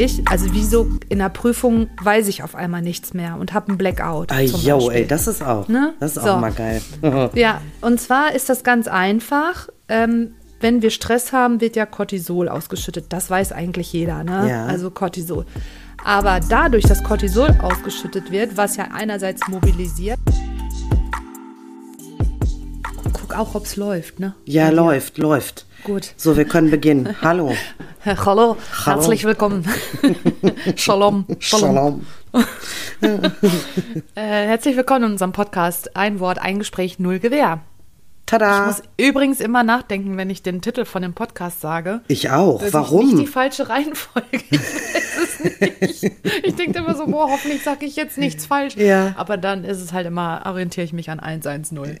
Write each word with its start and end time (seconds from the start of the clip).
wirklich, 0.00 0.28
also 0.28 0.52
wie 0.52 0.64
so 0.64 0.88
in 1.08 1.18
der 1.18 1.28
Prüfung 1.28 1.88
weiß 2.02 2.28
ich 2.28 2.42
auf 2.42 2.54
einmal 2.54 2.82
nichts 2.82 3.14
mehr 3.14 3.36
und 3.38 3.52
habe 3.52 3.68
einen 3.68 3.78
Blackout. 3.78 4.30
Ah, 4.32 4.36
Beispiel. 4.36 4.90
ey, 4.92 5.06
das 5.06 5.26
ist 5.26 5.42
auch. 5.42 5.68
Ne? 5.68 5.94
Das 6.00 6.16
ist 6.16 6.22
So. 6.24 6.30
auch 6.30 6.40
mal 6.40 6.52
geil. 6.52 6.80
Ja, 7.34 7.60
und 7.80 8.00
zwar 8.00 8.34
ist 8.34 8.48
das 8.48 8.62
ganz 8.64 8.88
einfach. 8.88 9.68
Ähm, 9.88 10.32
wenn 10.60 10.80
wir 10.82 10.90
Stress 10.90 11.32
haben, 11.32 11.60
wird 11.60 11.76
ja 11.76 11.84
Cortisol 11.86 12.48
ausgeschüttet. 12.48 13.06
Das 13.10 13.28
weiß 13.28 13.52
eigentlich 13.52 13.92
jeder, 13.92 14.24
ne? 14.24 14.48
Ja. 14.48 14.66
Also 14.66 14.90
Cortisol. 14.90 15.44
Aber 16.04 16.40
dadurch, 16.48 16.84
dass 16.84 17.02
Cortisol 17.02 17.54
ausgeschüttet 17.62 18.30
wird, 18.30 18.56
was 18.56 18.76
ja 18.76 18.88
einerseits 18.92 19.46
mobilisiert. 19.48 20.18
Guck 23.12 23.36
auch, 23.36 23.54
ob 23.54 23.64
es 23.64 23.76
läuft, 23.76 24.18
ne? 24.20 24.34
Ja, 24.44 24.70
läuft, 24.70 25.18
läuft. 25.18 25.66
Gut. 25.84 26.14
So, 26.16 26.36
wir 26.36 26.44
können 26.46 26.70
beginnen. 26.70 27.14
Hallo. 27.22 27.52
Hallo, 28.06 28.56
herzlich 28.84 29.24
willkommen. 29.24 29.68
Shalom. 30.76 31.26
Shalom. 31.40 32.06
Äh, 33.00 33.18
herzlich 34.14 34.76
willkommen 34.76 35.06
in 35.06 35.10
unserem 35.12 35.32
Podcast 35.32 35.96
Ein 35.96 36.20
Wort, 36.20 36.38
ein 36.38 36.60
Gespräch, 36.60 37.00
null 37.00 37.18
Gewehr. 37.18 37.62
Ich 38.20 38.26
Tada. 38.26 38.66
muss 38.66 38.82
übrigens 38.96 39.40
immer 39.40 39.64
nachdenken, 39.64 40.16
wenn 40.16 40.30
ich 40.30 40.42
den 40.44 40.60
Titel 40.60 40.84
von 40.84 41.02
dem 41.02 41.14
Podcast 41.14 41.60
sage. 41.60 42.00
Ich 42.06 42.30
auch. 42.30 42.60
dass 42.60 42.68
Ich 42.68 42.74
nicht 42.74 42.74
Warum? 42.74 43.16
die 43.18 43.26
falsche 43.26 43.68
Reihenfolge. 43.68 44.28
Ich 44.50 44.52
weiß 44.52 45.40
es 45.40 45.60
nicht. 45.60 46.12
Ich 46.44 46.54
denke 46.54 46.78
immer 46.78 46.94
so, 46.94 47.06
boah, 47.06 47.28
hoffentlich 47.28 47.64
sage 47.64 47.86
ich 47.86 47.96
jetzt 47.96 48.18
nichts 48.18 48.46
falsch. 48.46 48.76
Ja. 48.76 49.14
Aber 49.16 49.36
dann 49.36 49.64
ist 49.64 49.80
es 49.80 49.92
halt 49.92 50.06
immer, 50.06 50.42
orientiere 50.46 50.84
ich 50.84 50.92
mich 50.92 51.10
an 51.10 51.18
110. 51.18 51.98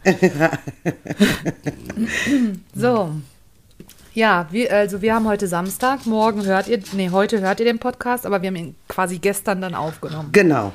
so. 2.76 3.10
Ja, 4.16 4.46
wir, 4.50 4.72
also 4.72 5.02
wir 5.02 5.14
haben 5.14 5.28
heute 5.28 5.46
Samstag, 5.46 6.06
morgen 6.06 6.46
hört 6.46 6.68
ihr, 6.68 6.80
nee, 6.92 7.10
heute 7.10 7.42
hört 7.42 7.60
ihr 7.60 7.66
den 7.66 7.78
Podcast, 7.78 8.24
aber 8.24 8.40
wir 8.40 8.46
haben 8.46 8.56
ihn 8.56 8.74
quasi 8.88 9.18
gestern 9.18 9.60
dann 9.60 9.74
aufgenommen. 9.74 10.30
Genau. 10.32 10.72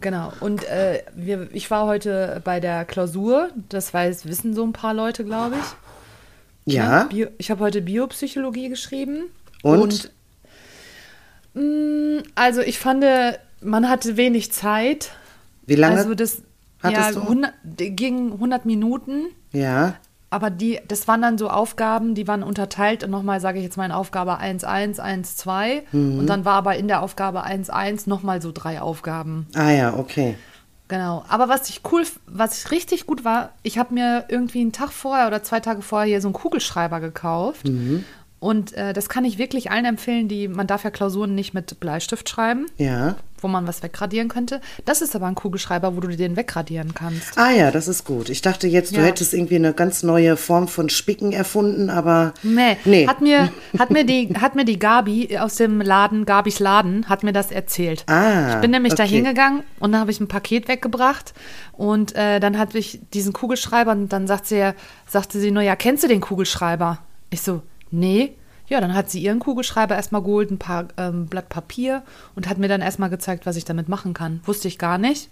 Genau. 0.00 0.32
Und 0.38 0.62
äh, 0.62 1.02
wir, 1.12 1.48
ich 1.52 1.72
war 1.72 1.86
heute 1.86 2.40
bei 2.44 2.60
der 2.60 2.84
Klausur, 2.84 3.50
das 3.68 3.92
weiß, 3.92 4.26
wissen 4.26 4.54
so 4.54 4.64
ein 4.64 4.72
paar 4.72 4.94
Leute, 4.94 5.24
glaube 5.24 5.56
ich. 5.56 6.72
Ja. 6.72 7.08
Bio, 7.10 7.26
ich 7.38 7.50
habe 7.50 7.64
heute 7.64 7.82
Biopsychologie 7.82 8.68
geschrieben. 8.68 9.24
Und? 9.64 10.12
mh, 11.54 12.22
also 12.36 12.60
ich 12.60 12.78
fand, 12.78 13.04
man 13.60 13.88
hatte 13.88 14.16
wenig 14.16 14.52
Zeit. 14.52 15.10
Wie 15.66 15.74
lange? 15.74 15.96
Also 15.96 16.14
das 16.14 16.42
hattest 16.80 17.08
ja, 17.08 17.10
du? 17.10 17.22
100, 17.22 17.54
die 17.64 17.90
ging 17.96 18.34
100 18.34 18.66
Minuten. 18.66 19.30
ja. 19.50 19.96
Aber 20.30 20.50
die, 20.50 20.80
das 20.86 21.08
waren 21.08 21.22
dann 21.22 21.38
so 21.38 21.48
Aufgaben, 21.48 22.14
die 22.14 22.28
waren 22.28 22.42
unterteilt. 22.42 23.02
Und 23.02 23.10
nochmal 23.10 23.40
sage 23.40 23.58
ich 23.58 23.64
jetzt 23.64 23.76
mal 23.76 23.86
in 23.86 23.92
Aufgabe 23.92 24.38
1.1, 24.40 25.00
1.2. 25.00 25.82
Mhm. 25.92 26.18
Und 26.18 26.26
dann 26.26 26.44
war 26.44 26.54
aber 26.54 26.76
in 26.76 26.88
der 26.88 27.02
Aufgabe 27.02 27.46
1.1 27.46 28.08
nochmal 28.08 28.42
so 28.42 28.52
drei 28.52 28.80
Aufgaben. 28.80 29.46
Ah 29.54 29.70
ja, 29.70 29.94
okay. 29.94 30.36
Genau. 30.88 31.24
Aber 31.28 31.48
was 31.48 31.68
ich 31.68 31.82
cool, 31.92 32.04
was 32.26 32.70
richtig 32.70 33.06
gut 33.06 33.24
war, 33.24 33.52
ich 33.62 33.78
habe 33.78 33.94
mir 33.94 34.24
irgendwie 34.28 34.60
einen 34.60 34.72
Tag 34.72 34.90
vorher 34.92 35.26
oder 35.26 35.42
zwei 35.42 35.60
Tage 35.60 35.82
vorher 35.82 36.08
hier 36.08 36.20
so 36.20 36.28
einen 36.28 36.34
Kugelschreiber 36.34 37.00
gekauft. 37.00 37.66
Und 38.40 38.72
äh, 38.74 38.92
das 38.92 39.08
kann 39.08 39.24
ich 39.24 39.36
wirklich 39.38 39.70
allen 39.72 39.84
empfehlen, 39.84 40.28
die, 40.28 40.46
man 40.46 40.68
darf 40.68 40.84
ja 40.84 40.90
Klausuren 40.90 41.34
nicht 41.34 41.54
mit 41.54 41.80
Bleistift 41.80 42.28
schreiben, 42.28 42.66
Ja. 42.76 43.16
wo 43.40 43.48
man 43.48 43.66
was 43.66 43.82
wegradieren 43.82 44.28
könnte. 44.28 44.60
Das 44.84 45.02
ist 45.02 45.16
aber 45.16 45.26
ein 45.26 45.34
Kugelschreiber, 45.34 45.96
wo 45.96 46.00
du 46.00 46.08
den 46.16 46.36
wegradieren 46.36 46.94
kannst. 46.94 47.36
Ah 47.36 47.50
ja, 47.50 47.72
das 47.72 47.88
ist 47.88 48.04
gut. 48.04 48.28
Ich 48.28 48.40
dachte 48.40 48.68
jetzt, 48.68 48.92
du 48.94 49.00
Ja. 49.00 49.06
hättest 49.06 49.34
irgendwie 49.34 49.56
eine 49.56 49.72
ganz 49.72 50.04
neue 50.04 50.36
Form 50.36 50.68
von 50.68 50.88
Spicken 50.88 51.32
erfunden, 51.32 51.90
aber 51.90 52.32
Nee, 52.44 52.76
nee. 52.84 53.08
Hat, 53.08 53.20
mir, 53.20 53.50
hat, 53.78 53.90
mir 53.90 54.04
die, 54.04 54.32
hat 54.40 54.54
mir 54.54 54.64
die 54.64 54.78
Gabi 54.78 55.36
aus 55.38 55.56
dem 55.56 55.80
Laden, 55.80 56.24
Gabis 56.24 56.60
Laden, 56.60 57.08
hat 57.08 57.24
mir 57.24 57.32
das 57.32 57.50
erzählt. 57.50 58.04
Ah, 58.06 58.54
ich 58.54 58.60
bin 58.60 58.70
nämlich 58.70 58.94
da 58.94 59.02
okay. 59.02 59.14
hingegangen 59.16 59.64
und 59.80 59.90
dann 59.90 60.00
habe 60.00 60.12
ich 60.12 60.20
ein 60.20 60.28
Paket 60.28 60.68
weggebracht 60.68 61.34
und 61.72 62.14
äh, 62.14 62.38
dann 62.38 62.56
hatte 62.56 62.78
ich 62.78 63.00
diesen 63.14 63.32
Kugelschreiber 63.32 63.90
und 63.90 64.10
dann 64.12 64.28
sagt 64.28 64.46
sie, 64.46 64.70
sagte 65.08 65.40
sie 65.40 65.50
nur, 65.50 65.62
ja, 65.64 65.74
kennst 65.74 66.04
du 66.04 66.08
den 66.08 66.20
Kugelschreiber? 66.20 66.98
Ich 67.30 67.42
so, 67.42 67.62
nee. 67.90 68.34
Ja, 68.68 68.80
dann 68.80 68.94
hat 68.94 69.08
sie 69.10 69.20
ihren 69.20 69.38
Kugelschreiber 69.38 69.94
erstmal 69.94 70.22
geholt, 70.22 70.50
ein 70.50 70.58
paar 70.58 70.88
ähm, 70.98 71.26
Blatt 71.26 71.48
Papier 71.48 72.02
und 72.34 72.48
hat 72.48 72.58
mir 72.58 72.68
dann 72.68 72.82
erstmal 72.82 73.08
gezeigt, 73.08 73.46
was 73.46 73.56
ich 73.56 73.64
damit 73.64 73.88
machen 73.88 74.12
kann. 74.12 74.40
Wusste 74.44 74.68
ich 74.68 74.78
gar 74.78 74.98
nicht. 74.98 75.30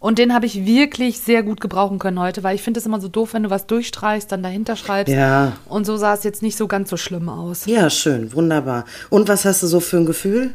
Und 0.00 0.18
den 0.18 0.32
habe 0.32 0.46
ich 0.46 0.64
wirklich 0.64 1.20
sehr 1.20 1.42
gut 1.42 1.60
gebrauchen 1.60 1.98
können 1.98 2.18
heute, 2.18 2.42
weil 2.42 2.54
ich 2.54 2.62
finde 2.62 2.80
es 2.80 2.86
immer 2.86 3.00
so 3.00 3.08
doof, 3.08 3.34
wenn 3.34 3.42
du 3.42 3.50
was 3.50 3.66
durchstreichst, 3.66 4.32
dann 4.32 4.42
dahinter 4.42 4.74
schreibst. 4.74 5.14
Ja. 5.14 5.52
Und 5.68 5.84
so 5.84 5.98
sah 5.98 6.14
es 6.14 6.24
jetzt 6.24 6.42
nicht 6.42 6.56
so 6.56 6.66
ganz 6.66 6.88
so 6.88 6.96
schlimm 6.96 7.28
aus. 7.28 7.66
Ja, 7.66 7.90
schön, 7.90 8.32
wunderbar. 8.32 8.86
Und 9.10 9.28
was 9.28 9.44
hast 9.44 9.62
du 9.62 9.66
so 9.66 9.78
für 9.78 9.98
ein 9.98 10.06
Gefühl? 10.06 10.54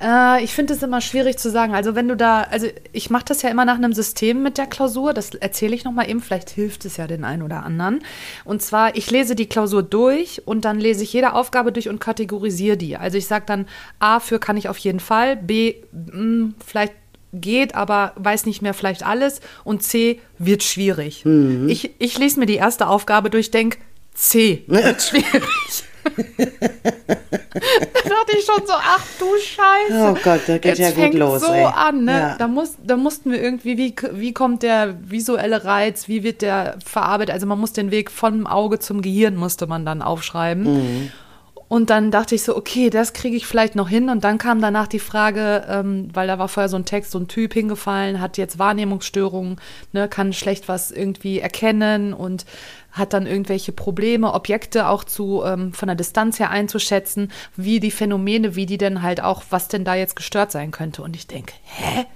Äh, 0.00 0.42
ich 0.44 0.52
finde 0.54 0.74
es 0.74 0.82
immer 0.82 1.00
schwierig 1.00 1.38
zu 1.38 1.50
sagen. 1.50 1.74
Also 1.74 1.94
wenn 1.94 2.08
du 2.08 2.16
da, 2.16 2.42
also 2.42 2.66
ich 2.92 3.10
mache 3.10 3.24
das 3.26 3.42
ja 3.42 3.50
immer 3.50 3.64
nach 3.64 3.76
einem 3.76 3.92
System 3.92 4.42
mit 4.42 4.58
der 4.58 4.66
Klausur. 4.66 5.14
Das 5.14 5.34
erzähle 5.34 5.74
ich 5.74 5.84
nochmal 5.84 6.08
eben. 6.08 6.20
Vielleicht 6.20 6.50
hilft 6.50 6.84
es 6.84 6.96
ja 6.96 7.06
den 7.06 7.24
einen 7.24 7.42
oder 7.42 7.64
anderen. 7.64 8.00
Und 8.44 8.62
zwar, 8.62 8.96
ich 8.96 9.10
lese 9.10 9.34
die 9.34 9.46
Klausur 9.46 9.82
durch 9.82 10.42
und 10.46 10.64
dann 10.64 10.78
lese 10.78 11.02
ich 11.02 11.12
jede 11.12 11.32
Aufgabe 11.32 11.72
durch 11.72 11.88
und 11.88 12.00
kategorisiere 12.00 12.76
die. 12.76 12.96
Also 12.96 13.18
ich 13.18 13.26
sage 13.26 13.44
dann, 13.46 13.66
A 13.98 14.20
für 14.20 14.38
kann 14.38 14.56
ich 14.56 14.68
auf 14.68 14.78
jeden 14.78 15.00
Fall, 15.00 15.36
B 15.36 15.74
mh, 15.92 16.52
vielleicht 16.64 16.92
geht, 17.32 17.74
aber 17.74 18.12
weiß 18.16 18.46
nicht 18.46 18.62
mehr 18.62 18.72
vielleicht 18.74 19.04
alles 19.04 19.40
und 19.64 19.82
C 19.82 20.20
wird 20.38 20.62
schwierig. 20.62 21.24
Ich, 21.68 21.90
ich 21.98 22.18
lese 22.18 22.40
mir 22.40 22.46
die 22.46 22.54
erste 22.56 22.86
Aufgabe 22.88 23.28
durch, 23.30 23.50
denke, 23.50 23.78
C 24.14 24.64
wird 24.66 25.02
schwierig. 25.02 25.84
Da 26.16 28.00
dachte 28.08 28.38
ich 28.38 28.44
schon 28.44 28.66
so, 28.66 28.72
ach 28.74 29.04
du 29.18 29.26
Scheiße. 29.36 30.10
Oh 30.10 30.14
Gott, 30.22 30.40
da 30.46 30.58
geht 30.58 30.64
Jetzt 30.64 30.78
ja 30.78 30.90
gut 30.90 30.98
fängt 30.98 31.14
los, 31.14 31.42
so 31.42 31.52
ey. 31.52 31.64
an, 31.64 32.04
ne? 32.04 32.12
Ja. 32.12 32.36
Da, 32.38 32.48
muss, 32.48 32.76
da 32.82 32.96
mussten 32.96 33.32
wir 33.32 33.42
irgendwie, 33.42 33.76
wie, 33.76 33.94
wie 34.12 34.32
kommt 34.32 34.62
der 34.62 34.96
visuelle 35.02 35.64
Reiz, 35.64 36.08
wie 36.08 36.22
wird 36.22 36.42
der 36.42 36.76
verarbeitet? 36.84 37.34
Also 37.34 37.46
man 37.46 37.58
muss 37.58 37.72
den 37.72 37.90
Weg 37.90 38.10
vom 38.10 38.46
Auge 38.46 38.78
zum 38.78 39.02
Gehirn 39.02 39.36
musste 39.36 39.66
man 39.66 39.84
dann 39.84 40.02
aufschreiben. 40.02 40.62
Mhm. 40.64 41.12
Und 41.68 41.90
dann 41.90 42.10
dachte 42.10 42.34
ich 42.34 42.42
so, 42.42 42.56
okay, 42.56 42.88
das 42.88 43.12
kriege 43.12 43.36
ich 43.36 43.46
vielleicht 43.46 43.76
noch 43.76 43.88
hin. 43.88 44.08
Und 44.08 44.24
dann 44.24 44.38
kam 44.38 44.60
danach 44.60 44.88
die 44.88 44.98
Frage, 44.98 45.66
ähm, 45.68 46.08
weil 46.14 46.26
da 46.26 46.38
war 46.38 46.48
vorher 46.48 46.70
so 46.70 46.76
ein 46.76 46.86
Text, 46.86 47.10
so 47.10 47.18
ein 47.18 47.28
Typ 47.28 47.52
hingefallen, 47.52 48.20
hat 48.20 48.38
jetzt 48.38 48.58
Wahrnehmungsstörungen, 48.58 49.60
ne, 49.92 50.08
kann 50.08 50.32
schlecht 50.32 50.68
was 50.68 50.90
irgendwie 50.90 51.40
erkennen 51.40 52.14
und 52.14 52.46
hat 52.90 53.12
dann 53.12 53.26
irgendwelche 53.26 53.72
Probleme, 53.72 54.32
Objekte 54.32 54.88
auch 54.88 55.04
zu 55.04 55.42
ähm, 55.44 55.74
von 55.74 55.88
der 55.88 55.96
Distanz 55.96 56.38
her 56.40 56.50
einzuschätzen, 56.50 57.30
wie 57.54 57.80
die 57.80 57.90
Phänomene, 57.90 58.56
wie 58.56 58.66
die 58.66 58.78
denn 58.78 59.02
halt 59.02 59.22
auch, 59.22 59.42
was 59.50 59.68
denn 59.68 59.84
da 59.84 59.94
jetzt 59.94 60.16
gestört 60.16 60.50
sein 60.50 60.70
könnte. 60.70 61.02
Und 61.02 61.16
ich 61.16 61.26
denke, 61.26 61.52
hä? 61.64 62.06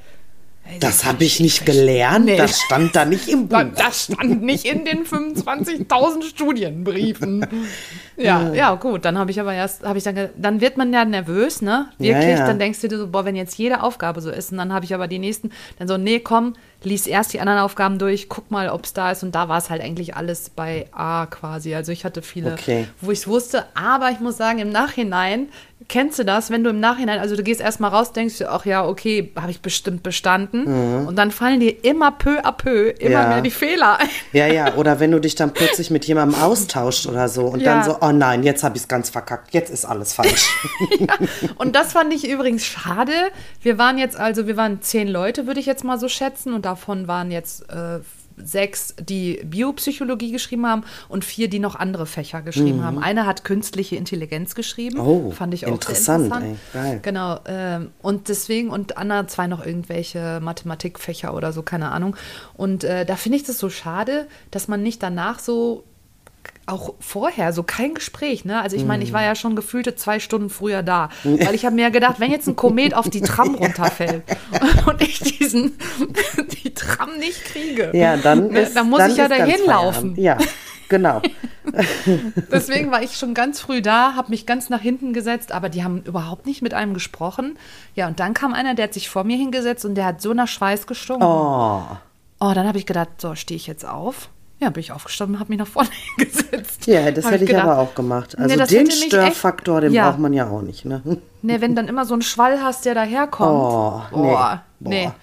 Das 0.80 1.04
habe 1.04 1.24
ich 1.24 1.40
nicht 1.40 1.64
gelernt. 1.66 2.24
Nee. 2.26 2.36
Das 2.36 2.60
stand 2.60 2.94
da 2.96 3.04
nicht 3.04 3.28
im 3.28 3.48
Buch. 3.48 3.62
das 3.76 4.04
stand 4.04 4.42
nicht 4.42 4.64
in 4.64 4.84
den 4.84 5.04
25.000 5.04 6.22
Studienbriefen. 6.28 7.46
Ja, 8.18 8.52
ja, 8.52 8.74
gut. 8.74 9.06
Dann 9.06 9.16
habe 9.18 9.30
ich 9.30 9.40
aber 9.40 9.54
erst, 9.54 9.84
habe 9.84 9.96
ich 9.96 10.04
dann, 10.04 10.28
dann 10.36 10.60
wird 10.60 10.76
man 10.76 10.92
ja 10.92 11.02
nervös, 11.04 11.62
ne? 11.62 11.86
Wirklich. 11.98 12.24
Ja, 12.24 12.40
ja. 12.40 12.46
Dann 12.46 12.58
denkst 12.58 12.80
du 12.82 12.88
dir 12.88 12.98
so, 12.98 13.08
boah, 13.08 13.24
wenn 13.24 13.34
jetzt 13.34 13.56
jede 13.56 13.82
Aufgabe 13.82 14.20
so 14.20 14.30
ist. 14.30 14.52
Und 14.52 14.58
dann 14.58 14.70
habe 14.72 14.84
ich 14.84 14.94
aber 14.94 15.08
die 15.08 15.18
nächsten, 15.18 15.50
dann 15.78 15.88
so, 15.88 15.96
nee, 15.96 16.20
komm, 16.20 16.52
lies 16.84 17.06
erst 17.06 17.32
die 17.32 17.40
anderen 17.40 17.60
Aufgaben 17.60 17.98
durch, 17.98 18.28
guck 18.28 18.50
mal, 18.50 18.68
ob 18.68 18.84
es 18.84 18.92
da 18.92 19.10
ist. 19.10 19.22
Und 19.22 19.34
da 19.34 19.48
war 19.48 19.56
es 19.58 19.70
halt 19.70 19.80
eigentlich 19.82 20.14
alles 20.14 20.50
bei 20.50 20.86
A 20.92 21.24
quasi. 21.26 21.74
Also 21.74 21.90
ich 21.90 22.04
hatte 22.04 22.20
viele, 22.20 22.52
Okay. 22.52 22.86
wo 23.00 23.10
ich 23.10 23.20
es 23.20 23.26
wusste. 23.26 23.64
Aber 23.74 24.10
ich 24.10 24.20
muss 24.20 24.36
sagen, 24.36 24.58
im 24.58 24.68
Nachhinein, 24.70 25.48
kennst 25.88 26.18
du 26.18 26.24
das, 26.24 26.50
wenn 26.50 26.64
du 26.64 26.70
im 26.70 26.80
Nachhinein, 26.80 27.18
also 27.18 27.36
du 27.36 27.42
gehst 27.42 27.60
erstmal 27.60 27.90
raus, 27.90 28.12
denkst 28.12 28.38
du, 28.38 28.50
ach 28.50 28.64
ja, 28.66 28.86
okay, 28.86 29.32
habe 29.36 29.50
ich 29.50 29.60
bestimmt 29.60 30.02
bestanden. 30.02 31.06
Und 31.06 31.16
dann 31.16 31.30
fallen 31.30 31.60
dir 31.60 31.84
immer 31.84 32.10
peu 32.12 32.40
à 32.44 32.52
peu 32.52 32.90
immer 32.90 33.08
Mhm. 33.08 33.12
Ja. 33.12 33.28
mehr 33.28 33.40
die 33.42 33.50
Fehler 33.50 33.98
ein. 33.98 34.08
Ja, 34.32 34.46
ja, 34.46 34.74
oder 34.74 35.00
wenn 35.00 35.10
du 35.10 35.20
dich 35.20 35.34
dann 35.34 35.52
plötzlich 35.52 35.90
mit 35.90 36.04
jemandem 36.06 36.40
austauscht 36.40 37.06
oder 37.06 37.28
so 37.28 37.46
und 37.46 37.60
Ja. 37.60 37.74
dann 37.74 37.84
so, 37.84 37.96
oh 38.00 38.12
nein, 38.12 38.42
jetzt 38.42 38.62
habe 38.64 38.76
ich 38.76 38.82
es 38.82 38.88
ganz 38.88 39.10
verkackt, 39.10 39.52
jetzt 39.54 39.70
ist 39.70 39.84
alles 39.84 40.12
falsch. 40.14 40.50
ja. 40.98 41.14
Und 41.56 41.74
das 41.76 41.92
fand 41.92 42.12
ich 42.14 42.28
übrigens 42.28 42.64
schade. 42.64 43.12
Wir 43.60 43.78
waren 43.78 43.98
jetzt, 43.98 44.16
also 44.16 44.46
wir 44.46 44.56
waren 44.56 44.82
zehn 44.82 45.08
Leute, 45.08 45.46
würde 45.46 45.60
ich 45.60 45.66
jetzt 45.66 45.84
mal 45.84 45.98
so 45.98 46.08
schätzen. 46.08 46.52
Und 46.54 46.64
davon 46.64 47.08
waren 47.08 47.30
jetzt 47.30 47.68
äh, 47.70 48.00
sechs, 48.36 48.94
die 48.98 49.40
Biopsychologie 49.44 50.32
geschrieben 50.32 50.66
haben 50.66 50.84
und 51.08 51.24
vier, 51.24 51.48
die 51.48 51.58
noch 51.58 51.74
andere 51.74 52.06
Fächer 52.06 52.42
geschrieben 52.42 52.84
haben. 52.84 52.98
Eine 52.98 53.26
hat 53.26 53.44
künstliche 53.44 53.96
Intelligenz 53.96 54.54
geschrieben. 54.54 54.98
Mhm. 54.98 55.06
Oh, 55.06 55.30
fand 55.30 55.54
ich 55.54 55.66
auch 55.66 55.72
interessant, 55.72 56.28
sehr 56.28 56.36
interessant. 56.36 56.58
ey, 56.74 56.82
geil. 56.82 57.00
Genau. 57.02 57.40
Ähm, 57.46 57.90
und 58.00 58.28
deswegen, 58.28 58.70
und 58.70 58.96
andere 58.96 59.26
zwei 59.26 59.46
noch 59.46 59.64
irgendwelche 59.64 60.40
Mathematikfächer 60.40 61.34
oder 61.34 61.52
so, 61.52 61.62
keine 61.62 61.90
Ahnung. 61.90 62.16
Und 62.54 62.84
äh, 62.84 63.04
da 63.04 63.16
finde 63.16 63.36
ich 63.36 63.44
das 63.44 63.58
so 63.58 63.70
schade, 63.70 64.26
dass 64.50 64.68
man 64.68 64.82
nicht 64.82 65.02
danach 65.02 65.38
so 65.38 65.84
auch 66.66 66.94
vorher 67.00 67.52
so 67.52 67.62
kein 67.62 67.94
Gespräch, 67.94 68.44
ne? 68.44 68.60
Also 68.60 68.76
ich 68.76 68.84
meine, 68.84 69.02
ich 69.02 69.12
war 69.12 69.22
ja 69.22 69.34
schon 69.34 69.56
gefühlte 69.56 69.94
zwei 69.96 70.20
Stunden 70.20 70.48
früher 70.48 70.82
da, 70.82 71.08
weil 71.24 71.54
ich 71.54 71.64
habe 71.64 71.74
mir 71.74 71.82
ja 71.82 71.88
gedacht, 71.88 72.20
wenn 72.20 72.30
jetzt 72.30 72.46
ein 72.46 72.56
Komet 72.56 72.94
auf 72.94 73.10
die 73.10 73.20
Tram 73.20 73.54
runterfällt 73.56 74.22
und 74.86 75.02
ich 75.02 75.18
diesen 75.18 75.76
die 76.62 76.72
Tram 76.72 77.18
nicht 77.18 77.44
kriege, 77.44 77.90
Ja, 77.92 78.16
dann 78.16 78.48
ne, 78.48 78.60
ist 78.60 78.76
dann 78.76 78.88
muss 78.88 78.98
dann 78.98 79.10
ich 79.10 79.16
ja 79.16 79.28
dahin 79.28 79.66
laufen. 79.66 80.14
Feierabend. 80.14 80.18
Ja, 80.18 80.38
genau. 80.88 81.20
Deswegen 82.52 82.90
war 82.90 83.02
ich 83.02 83.16
schon 83.16 83.34
ganz 83.34 83.60
früh 83.60 83.82
da, 83.82 84.14
habe 84.14 84.30
mich 84.30 84.46
ganz 84.46 84.68
nach 84.70 84.80
hinten 84.80 85.12
gesetzt, 85.12 85.52
aber 85.52 85.68
die 85.68 85.82
haben 85.84 86.02
überhaupt 86.04 86.46
nicht 86.46 86.62
mit 86.62 86.74
einem 86.74 86.94
gesprochen. 86.94 87.58
Ja, 87.94 88.06
und 88.08 88.20
dann 88.20 88.34
kam 88.34 88.52
einer, 88.54 88.74
der 88.74 88.84
hat 88.84 88.94
sich 88.94 89.08
vor 89.08 89.24
mir 89.24 89.36
hingesetzt 89.36 89.84
und 89.84 89.94
der 89.94 90.06
hat 90.06 90.20
so 90.20 90.32
nach 90.34 90.48
Schweiß 90.48 90.86
gestunken. 90.86 91.26
Oh. 91.26 91.82
Oh, 92.40 92.52
dann 92.54 92.66
habe 92.66 92.78
ich 92.78 92.86
gedacht, 92.86 93.08
so 93.18 93.34
stehe 93.34 93.56
ich 93.56 93.66
jetzt 93.66 93.86
auf. 93.86 94.28
Ja, 94.62 94.70
bin 94.70 94.80
ich 94.80 94.92
aufgestanden 94.92 95.34
und 95.34 95.40
habe 95.40 95.50
mich 95.50 95.58
nach 95.58 95.66
vorne 95.66 95.88
hingesetzt. 96.16 96.86
Ja, 96.86 97.10
das 97.10 97.24
Hab 97.24 97.32
hätte 97.32 97.44
ich 97.44 97.50
gedacht, 97.50 97.66
aber 97.66 97.78
auch 97.80 97.94
gemacht. 97.94 98.38
Also 98.38 98.54
nee, 98.56 98.64
den 98.64 98.90
Störfaktor, 98.90 99.78
echt- 99.78 99.86
den 99.88 99.92
Ja. 99.92 100.08
braucht 100.08 100.20
man 100.20 100.32
ja 100.32 100.48
auch 100.48 100.62
nicht. 100.62 100.84
Ne? 100.84 101.02
Nee, 101.44 101.60
wenn 101.60 101.74
dann 101.74 101.88
immer 101.88 102.04
so 102.04 102.14
ein 102.14 102.22
Schwall 102.22 102.62
hast, 102.62 102.84
der 102.84 102.94
daherkommt. 102.94 103.50
Oh, 103.50 104.00
nee. 104.12 104.28
Boah, 104.28 104.62
nee. 104.78 105.04
Boah. 105.06 105.14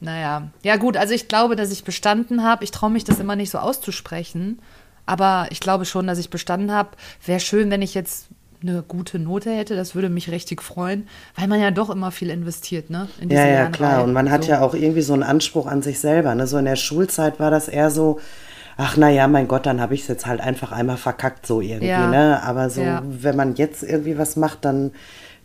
Naja. 0.00 0.48
Ja, 0.62 0.76
gut, 0.76 0.96
also 0.96 1.12
ich 1.12 1.28
glaube, 1.28 1.54
dass 1.54 1.70
ich 1.70 1.84
bestanden 1.84 2.42
habe. 2.42 2.64
Ich 2.64 2.70
traue 2.70 2.88
mich 2.90 3.04
das 3.04 3.18
immer 3.20 3.36
nicht 3.36 3.50
so 3.50 3.58
auszusprechen. 3.58 4.60
Aber 5.04 5.48
ich 5.50 5.60
glaube 5.60 5.84
schon, 5.84 6.06
dass 6.06 6.16
ich 6.18 6.30
bestanden 6.30 6.72
habe. 6.72 6.90
Wäre 7.26 7.40
schön, 7.40 7.70
wenn 7.70 7.82
ich 7.82 7.92
jetzt 7.92 8.28
eine 8.62 8.82
gute 8.82 9.18
Note 9.18 9.50
hätte. 9.50 9.76
Das 9.76 9.94
würde 9.94 10.08
mich 10.08 10.30
richtig 10.30 10.62
freuen, 10.62 11.06
weil 11.36 11.46
man 11.48 11.60
ja 11.60 11.70
doch 11.70 11.90
immer 11.90 12.10
viel 12.10 12.30
investiert, 12.30 12.88
ne? 12.88 13.08
In 13.20 13.28
Ja, 13.30 13.46
ja, 13.46 13.66
klar. 13.68 14.02
Und 14.04 14.14
man 14.14 14.30
hat 14.30 14.44
so. 14.44 14.50
ja 14.52 14.62
auch 14.62 14.72
irgendwie 14.74 15.02
so 15.02 15.12
einen 15.12 15.22
Anspruch 15.22 15.66
an 15.66 15.82
sich 15.82 16.00
selber. 16.00 16.34
Ne? 16.34 16.46
So 16.46 16.56
in 16.56 16.64
der 16.64 16.76
Schulzeit 16.76 17.38
war 17.38 17.50
das 17.50 17.68
eher 17.68 17.90
so, 17.90 18.18
ach 18.80 18.96
na 18.96 19.10
ja, 19.10 19.28
mein 19.28 19.46
Gott, 19.46 19.66
dann 19.66 19.80
habe 19.80 19.94
ich 19.94 20.02
es 20.02 20.08
jetzt 20.08 20.26
halt 20.26 20.40
einfach 20.40 20.72
einmal 20.72 20.96
verkackt 20.96 21.46
so 21.46 21.60
irgendwie. 21.60 21.88
Ja. 21.88 22.08
Ne? 22.08 22.42
Aber 22.42 22.70
so, 22.70 22.80
Ja. 22.80 23.02
wenn 23.04 23.36
man 23.36 23.54
jetzt 23.56 23.82
irgendwie 23.82 24.16
was 24.18 24.36
macht, 24.36 24.64
dann 24.64 24.92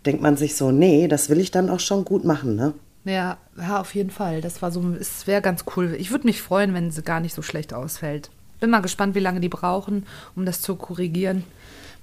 denkt 0.05 0.21
man 0.21 0.37
sich 0.37 0.55
so, 0.55 0.71
nee, 0.71 1.07
das 1.07 1.29
will 1.29 1.39
ich 1.39 1.51
dann 1.51 1.69
auch 1.69 1.79
schon 1.79 2.05
gut 2.05 2.23
machen. 2.23 2.55
Ne? 2.55 2.73
Ja, 3.03 3.37
ja, 3.57 3.79
auf 3.81 3.93
jeden 3.93 4.09
Fall. 4.11 4.41
Das 4.41 4.61
war 4.61 4.71
so, 4.71 4.81
es 4.99 5.27
wäre 5.27 5.41
ganz 5.41 5.65
cool. 5.75 5.95
Ich 5.99 6.11
würde 6.11 6.25
mich 6.27 6.41
freuen, 6.41 6.73
wenn 6.73 6.91
sie 6.91 7.01
gar 7.03 7.19
nicht 7.19 7.35
so 7.35 7.41
schlecht 7.41 7.73
ausfällt. 7.73 8.29
Bin 8.59 8.69
mal 8.69 8.81
gespannt, 8.81 9.15
wie 9.15 9.19
lange 9.19 9.41
die 9.41 9.49
brauchen, 9.49 10.05
um 10.35 10.45
das 10.45 10.61
zu 10.61 10.75
korrigieren. 10.75 11.43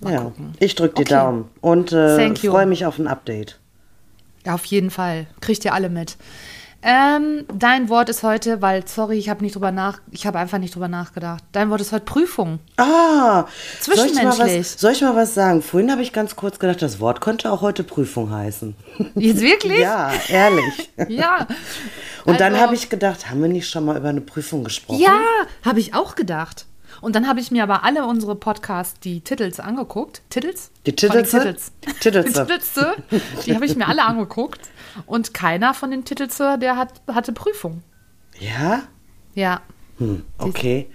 Mal 0.00 0.12
ja, 0.12 0.20
gucken. 0.20 0.52
ich 0.58 0.75
drücke 0.75 0.96
die 0.96 1.02
Okay. 1.02 1.14
Daumen 1.14 1.49
und 1.61 1.93
äh, 1.93 2.34
freue 2.37 2.67
mich 2.67 2.84
auf 2.87 2.99
ein 2.99 3.06
Update. 3.08 3.58
Ja, 4.44 4.55
auf 4.55 4.64
jeden 4.67 4.90
Fall. 4.90 5.26
Kriegt 5.40 5.64
ihr 5.64 5.73
alle 5.73 5.88
mit. 5.88 6.17
Ähm, 6.84 7.44
dein 7.55 7.88
Wort 7.88 8.08
ist 8.08 8.25
heute, 8.25 8.61
weil, 8.61 8.87
sorry, 8.88 9.17
ich 9.17 9.29
habe 9.29 9.44
nicht 9.44 9.55
drüber 9.55 9.70
nach, 9.70 10.00
ich 10.11 10.26
habe 10.26 10.38
einfach 10.40 10.58
nicht 10.58 10.75
drüber 10.75 10.88
nachgedacht. 10.88 11.44
Dein 11.52 11.70
Wort 11.70 11.81
ist 11.81 11.93
heute 11.93 12.05
Prüfung. 12.05 12.58
Ah, 12.76 13.44
soll 13.81 13.94
ich, 13.94 14.00
mal 14.00 14.08
Zwischenmenschlich. 14.32 14.58
was, 14.61 14.81
soll 14.81 14.93
ich 14.93 15.00
mal 15.02 15.14
was 15.14 15.34
sagen? 15.34 15.62
Vorhin 15.62 15.93
habe 15.93 16.02
ich 16.02 16.12
ganz 16.12 16.34
kurz 16.34 16.58
gedacht, 16.58 16.82
das 16.82 16.99
Wort 16.99 17.20
könnte 17.20 17.52
auch 17.52 17.61
heute 17.61 17.84
Prüfung 17.84 18.31
heißen. 18.32 18.75
Jetzt 19.14 19.40
wirklich? 19.40 19.79
ja, 19.81 20.11
ehrlich. 20.29 20.90
Ja. 21.08 21.46
Und 22.25 22.40
dann 22.40 22.52
Also- 22.55 22.64
habe 22.67 22.75
ich 22.75 22.88
gedacht, 22.88 23.31
haben 23.31 23.43
wir 23.43 23.49
nicht 23.49 23.69
schon 23.69 23.84
mal 23.84 23.96
über 23.96 24.08
eine 24.08 24.20
Prüfung 24.20 24.64
gesprochen? 24.64 25.00
Ja, 25.00 25.19
habe 25.64 25.79
ich 25.81 25.94
auch 25.94 26.14
gedacht. 26.14 26.67
Und 27.00 27.17
dann 27.17 27.27
habe 27.27 27.41
ich 27.41 27.50
mir 27.50 27.62
aber 27.62 27.85
alle 27.85 28.06
unsere 28.06 28.35
Podcasts, 28.35 29.00
die 29.00 29.21
Titels 29.21 29.61
angeguckt. 29.61 30.23
Titels? 30.31 30.71
Die 30.87 30.93
allem 30.93 30.97
Titelze? 30.97 31.39
Titels. 31.39 31.73
Die 32.27 32.41
Titelze, 32.41 32.94
die 33.47 33.55
habe 33.55 33.65
ich 33.67 33.77
mir 33.77 33.89
alle 33.89 34.05
angeguckt. 34.05 34.61
Und 35.06 35.35
keiner 35.35 35.75
von 35.75 35.91
den 35.91 36.05
Titelze, 36.05 36.59
der 36.59 36.77
hat, 36.77 37.00
hatte 37.12 37.33
Prüfung. 37.33 37.83
Ja? 38.39 38.83
Ja. 39.35 39.62
Hm, 39.99 40.25
okay. 40.39 40.89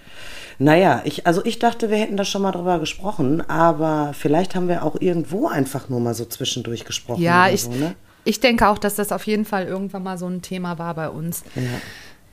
Naja, 0.59 1.01
ich, 1.05 1.27
also 1.27 1.45
ich 1.45 1.59
dachte, 1.59 1.89
wir 1.89 1.97
hätten 1.97 2.17
da 2.17 2.25
schon 2.25 2.41
mal 2.41 2.51
drüber 2.51 2.79
gesprochen, 2.79 3.47
aber 3.47 4.13
vielleicht 4.13 4.55
haben 4.55 4.67
wir 4.67 4.83
auch 4.83 4.99
irgendwo 4.99 5.47
einfach 5.47 5.87
nur 5.89 5.99
mal 5.99 6.15
so 6.15 6.25
zwischendurch 6.25 6.83
gesprochen. 6.83 7.21
Ja, 7.21 7.47
ich, 7.47 7.63
so, 7.63 7.71
ne? 7.71 7.95
ich 8.23 8.39
denke 8.39 8.67
auch, 8.67 8.79
dass 8.79 8.95
das 8.95 9.11
auf 9.11 9.27
jeden 9.27 9.45
Fall 9.45 9.65
irgendwann 9.67 10.03
mal 10.03 10.17
so 10.17 10.27
ein 10.27 10.41
Thema 10.41 10.79
war 10.79 10.95
bei 10.95 11.09
uns. 11.09 11.43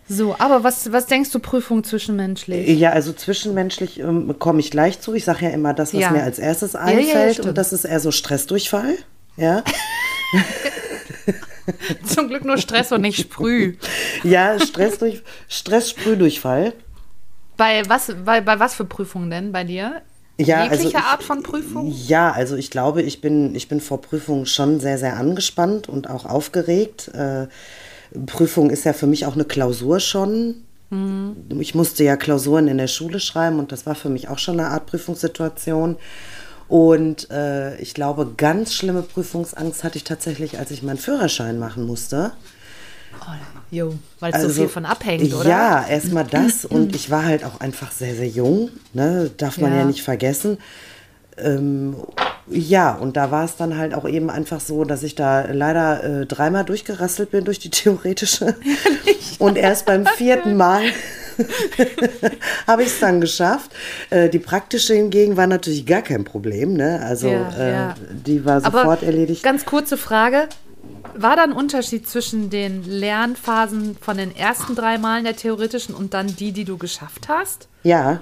So, 0.09 0.37
aber 0.39 0.65
was, 0.65 0.93
was 0.93 1.07
denkst 1.07 1.31
du, 1.31 1.39
Prüfung 1.39 1.83
zwischenmenschlich? 1.83 2.69
Ja, 2.79 2.91
also 2.91 3.13
zwischenmenschlich 3.13 4.01
ähm, 4.01 4.35
komme 4.39 4.61
ich 4.61 4.71
gleich 4.71 5.01
zu. 5.01 5.15
Ich 5.15 5.25
sage 5.25 5.47
ja 5.47 5.51
immer 5.51 5.73
das, 5.73 5.95
was 5.95 6.01
Ja. 6.01 6.11
mir 6.11 6.23
als 6.23 6.39
erstes 6.39 6.75
ja, 6.75 6.81
ja, 6.91 6.99
einfällt. 6.99 7.33
stimmt. 7.35 7.49
und 7.49 7.59
das 7.59 7.73
ist 7.73 7.85
eher 7.85 8.01
so 8.01 8.11
Stressdurchfall. 8.11 8.97
Ja, 9.37 9.65
Zum 12.07 12.29
Glück 12.29 12.45
nur 12.45 12.59
Stress 12.59 12.93
und 12.93 13.01
nicht 13.01 13.19
Sprüh. 13.19 13.75
ja 14.23 14.59
Stressdurch 14.61 15.23
Stresssprühdurchfall. 15.49 16.73
Bei 17.57 17.83
was, 17.89 18.13
bei, 18.25 18.41
bei 18.41 18.59
was 18.59 18.75
für 18.75 18.85
Prüfungen 18.85 19.31
denn 19.31 19.53
bei 19.53 19.65
dir? 19.65 20.03
Ja, 20.37 20.65
Jegliche 20.65 20.71
also 20.71 20.89
ich, 20.89 20.97
Art 20.97 21.23
von 21.23 21.43
Prüfung? 21.43 21.93
Ja, 22.07 22.33
also 22.33 22.57
ich 22.57 22.71
glaube, 22.71 23.03
ich 23.03 23.21
bin, 23.21 23.55
ich 23.55 23.69
bin 23.69 23.81
vor 23.81 24.01
Prüfungen 24.03 24.47
schon 24.47 24.81
sehr, 24.81 24.99
sehr 24.99 25.17
angespannt 25.17 25.89
und 25.89 26.11
auch 26.11 26.25
aufgeregt. 26.25 27.09
Äh, 27.15 27.47
Prüfung 28.27 28.71
ist 28.71 28.85
ja 28.85 28.93
für 28.93 29.07
mich 29.07 29.27
auch 29.27 29.35
eine 29.35 29.45
Klausur 29.45 30.01
schon. 30.01 30.57
Mhm. 30.91 31.37
Ich 31.61 31.75
musste 31.75 32.05
ja 32.05 32.17
Klausuren 32.17 32.69
in 32.69 32.79
der 32.79 32.87
Schule 32.87 33.21
schreiben 33.21 33.59
und 33.59 33.73
das 33.73 33.87
war 33.87 33.95
für 33.95 34.09
mich 34.09 34.29
auch 34.29 34.39
schon 34.39 34.61
eine 34.61 34.69
Art 34.71 34.87
Prüfungssituation. 34.87 35.97
Und 36.69 37.31
äh, 37.31 37.77
ich 37.79 37.95
glaube, 37.95 38.33
ganz 38.37 38.73
schlimme 38.75 39.03
Prüfungsangst 39.03 39.85
hatte 39.85 39.99
ich 39.99 40.05
tatsächlich, 40.05 40.59
als 40.59 40.71
ich 40.71 40.83
meinen 40.83 40.99
Führerschein 40.99 41.59
machen 41.59 41.87
musste. 41.87 42.33
Jo, 43.71 43.95
weil 44.21 44.33
es 44.35 44.43
so 44.43 44.49
viel 44.49 44.69
von 44.69 44.85
abhängt, 44.85 45.23
oder? 45.29 45.37
Also, 45.39 45.49
Ja, 45.49 45.87
erstmal 45.87 46.25
das. 46.25 46.65
Und 46.65 46.95
ich 46.95 47.11
war 47.11 47.25
halt 47.25 47.45
auch 47.45 47.61
einfach 47.61 47.91
sehr, 47.93 48.15
sehr 48.15 48.29
jung. 48.29 48.71
Ne? 48.93 49.31
Darf 49.37 49.59
man 49.59 49.73
ja, 49.73 49.79
Ja. 49.79 49.85
nicht 49.85 50.03
vergessen. 50.03 50.59
Ähm, 51.37 51.97
ja, 52.49 52.95
und 52.95 53.17
da 53.17 53.31
war 53.31 53.45
es 53.45 53.57
dann 53.57 53.77
halt 53.79 53.95
auch 53.95 54.07
eben 54.09 54.29
einfach 54.31 54.61
so, 54.61 54.85
dass 54.85 55.03
ich 55.03 55.15
da 55.15 55.47
leider 55.51 56.23
äh, 56.23 56.27
dreimal 56.27 56.65
durchgerasselt 56.65 57.31
bin 57.31 57.45
durch 57.45 57.59
die 57.59 57.71
theoretische. 57.71 58.55
und 59.39 59.57
erst 59.57 59.87
beim 59.87 60.07
vierten 60.17 60.57
Mal 60.57 60.83
habe 62.67 62.83
ich 62.83 62.89
es 62.89 63.01
dann 63.01 63.21
geschafft. 63.21 63.71
Äh, 64.11 64.29
die 64.29 64.39
praktische 64.39 64.95
hingegen 64.95 65.37
war 65.37 65.47
natürlich 65.47 65.87
gar 65.87 66.03
kein 66.03 66.25
Problem. 66.25 66.75
Ne? 66.75 67.01
Also 67.05 67.29
Ja, 67.29 67.51
äh, 67.59 67.73
ja. 67.73 67.95
die 68.11 68.45
war 68.45 68.61
sofort 68.61 68.99
Aber 68.99 69.03
erledigt. 69.03 69.43
ganz 69.43 69.65
kurze 69.65 69.97
Frage. 69.97 70.49
War 71.17 71.37
da 71.37 71.45
ein 71.45 71.53
Unterschied 71.53 72.09
zwischen 72.09 72.51
den 72.51 72.85
Lernphasen 72.85 73.97
von 74.01 74.17
den 74.17 74.35
ersten 74.35 74.75
drei 74.75 74.99
Malen 74.99 75.25
der 75.25 75.37
theoretischen 75.37 75.95
und 75.95 76.13
dann 76.13 76.27
die, 76.27 76.53
die 76.53 76.65
du 76.65 76.77
geschafft 76.77 77.29
hast? 77.29 77.69
Ja. 77.85 78.21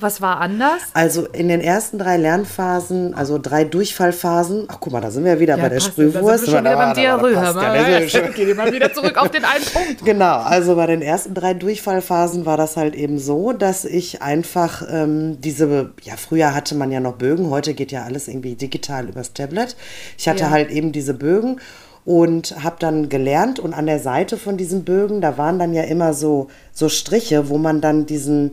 Was 0.00 0.20
war 0.22 0.40
anders? 0.40 0.80
Also 0.94 1.26
in 1.26 1.48
den 1.48 1.60
ersten 1.60 1.98
drei 1.98 2.16
Lernphasen, 2.16 3.12
also 3.14 3.38
drei 3.38 3.64
Durchfallphasen, 3.64 4.64
ach 4.68 4.78
guck 4.80 4.92
mal, 4.92 5.00
da 5.00 5.10
sind 5.10 5.24
wir 5.24 5.34
ja 5.34 5.40
wieder 5.40 5.56
bei 5.58 5.68
der 5.68 5.76
passt, 5.76 5.88
Sprühwurst. 5.88 6.16
Da 6.26 6.38
sind 6.38 6.46
wir 6.46 6.52
schon 6.54 6.64
wieder 6.64 6.76
beim 6.76 6.94
Diarrhoe. 6.94 7.32
ja, 7.32 7.74
ja 7.74 7.98
Ja, 8.00 8.08
schon- 8.08 8.20
Geh 8.34 8.44
dir 8.46 8.54
mal 8.54 8.72
wieder 8.72 8.92
zurück 8.92 9.16
auf 9.20 9.30
den 9.30 9.44
einen 9.44 9.64
Punkt. 9.64 10.04
Genau, 10.04 10.38
also 10.38 10.74
bei 10.76 10.86
den 10.86 11.02
ersten 11.02 11.34
drei 11.34 11.54
Durchfallphasen 11.54 12.46
war 12.46 12.56
das 12.56 12.76
halt 12.76 12.94
eben 12.94 13.18
so, 13.18 13.52
dass 13.52 13.84
ich 13.84 14.22
einfach 14.22 14.82
ähm, 14.90 15.40
diese, 15.40 15.90
ja 16.02 16.14
früher 16.16 16.54
hatte 16.54 16.74
man 16.74 16.90
ja 16.90 17.00
noch 17.00 17.14
Bögen, 17.16 17.50
heute 17.50 17.74
geht 17.74 17.92
ja 17.92 18.04
alles 18.04 18.28
irgendwie 18.28 18.54
digital 18.54 19.08
übers 19.08 19.32
Tablet. 19.34 19.76
Ich 20.16 20.28
hatte 20.28 20.44
Ja. 20.44 20.50
halt 20.50 20.70
eben 20.70 20.92
diese 20.92 21.14
Bögen 21.14 21.60
und 22.06 22.56
habe 22.64 22.76
dann 22.78 23.08
gelernt 23.10 23.58
und 23.58 23.74
an 23.74 23.84
der 23.86 23.98
Seite 24.00 24.38
von 24.38 24.56
diesen 24.56 24.84
Bögen, 24.84 25.20
da 25.20 25.36
waren 25.36 25.58
dann 25.58 25.74
ja 25.74 25.82
immer 25.82 26.14
so, 26.14 26.48
so 26.72 26.88
Striche, 26.88 27.50
wo 27.50 27.58
man 27.58 27.80
dann 27.82 28.06
diesen 28.06 28.52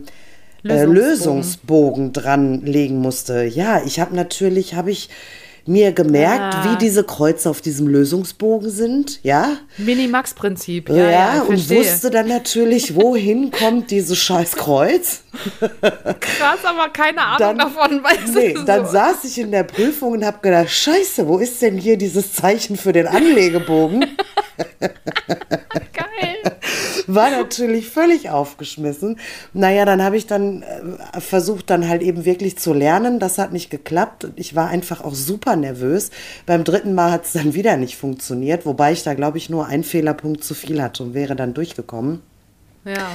äh, 0.64 0.84
Lösungsbogen. 0.84 0.94
Lösungsbogen 0.94 2.12
dran 2.12 2.60
legen 2.62 2.98
musste. 2.98 3.44
Ja, 3.44 3.82
ich 3.84 4.00
habe 4.00 4.14
natürlich, 4.16 4.74
habe 4.74 4.90
ich 4.90 5.08
mir 5.66 5.92
gemerkt, 5.92 6.54
Ah. 6.54 6.64
wie 6.72 6.78
diese 6.78 7.04
Kreuze 7.04 7.50
auf 7.50 7.60
diesem 7.60 7.88
Lösungsbogen 7.88 8.70
sind, 8.70 9.20
ja. 9.22 9.58
Mini-Max-Prinzip. 9.76 10.88
Ja, 10.88 10.96
Ja, 10.96 11.10
ja, 11.10 11.40
und 11.42 11.48
verstehe. 11.58 11.80
wusste 11.80 12.08
dann 12.08 12.26
natürlich, 12.28 12.94
wohin 12.96 13.50
kommt 13.58 13.90
dieses 13.90 14.16
scheiß 14.16 14.52
Kreuz. 14.56 15.20
Krass, 15.60 16.60
aber 16.64 16.88
keine 16.90 17.20
Ahnung 17.20 17.38
Dann- 17.38 17.58
davon. 17.58 18.02
Weißt 18.02 18.34
Nee, 18.34 18.54
du, 18.54 18.64
dann 18.64 18.86
so. 18.86 18.92
saß 18.92 19.24
ich 19.24 19.36
in 19.38 19.50
der 19.50 19.64
Prüfung 19.64 20.12
und 20.12 20.24
habe 20.24 20.38
gedacht, 20.40 20.70
scheiße, 20.70 21.28
wo 21.28 21.36
ist 21.36 21.60
denn 21.60 21.76
hier 21.76 21.98
dieses 21.98 22.32
Zeichen 22.32 22.78
für 22.78 22.94
den 22.94 23.06
Anlegebogen? 23.06 24.06
War 27.08 27.30
natürlich 27.30 27.88
völlig 27.88 28.28
aufgeschmissen. 28.28 29.18
Naja, 29.54 29.86
dann 29.86 30.02
habe 30.02 30.18
ich 30.18 30.26
dann 30.26 30.62
äh, 30.62 31.20
versucht, 31.20 31.70
dann 31.70 31.88
halt 31.88 32.02
eben 32.02 32.26
wirklich 32.26 32.58
zu 32.58 32.74
lernen. 32.74 33.18
Das 33.18 33.38
hat 33.38 33.52
nicht 33.52 33.70
geklappt. 33.70 34.24
Und 34.24 34.38
Ich 34.38 34.54
war 34.54 34.68
einfach 34.68 35.02
auch 35.02 35.14
super 35.14 35.56
nervös. 35.56 36.10
Beim 36.44 36.64
dritten 36.64 36.94
Mal 36.94 37.10
hat 37.10 37.24
es 37.24 37.32
dann 37.32 37.54
wieder 37.54 37.78
nicht 37.78 37.96
funktioniert, 37.96 38.66
wobei 38.66 38.92
ich 38.92 39.02
da, 39.02 39.14
glaube 39.14 39.38
ich, 39.38 39.48
nur 39.48 39.66
einen 39.66 39.84
Fehlerpunkt 39.84 40.44
zu 40.44 40.54
viel 40.54 40.82
hatte 40.82 41.02
und 41.02 41.14
wäre 41.14 41.34
dann 41.34 41.54
durchgekommen. 41.54 42.20
Ja. 42.84 43.08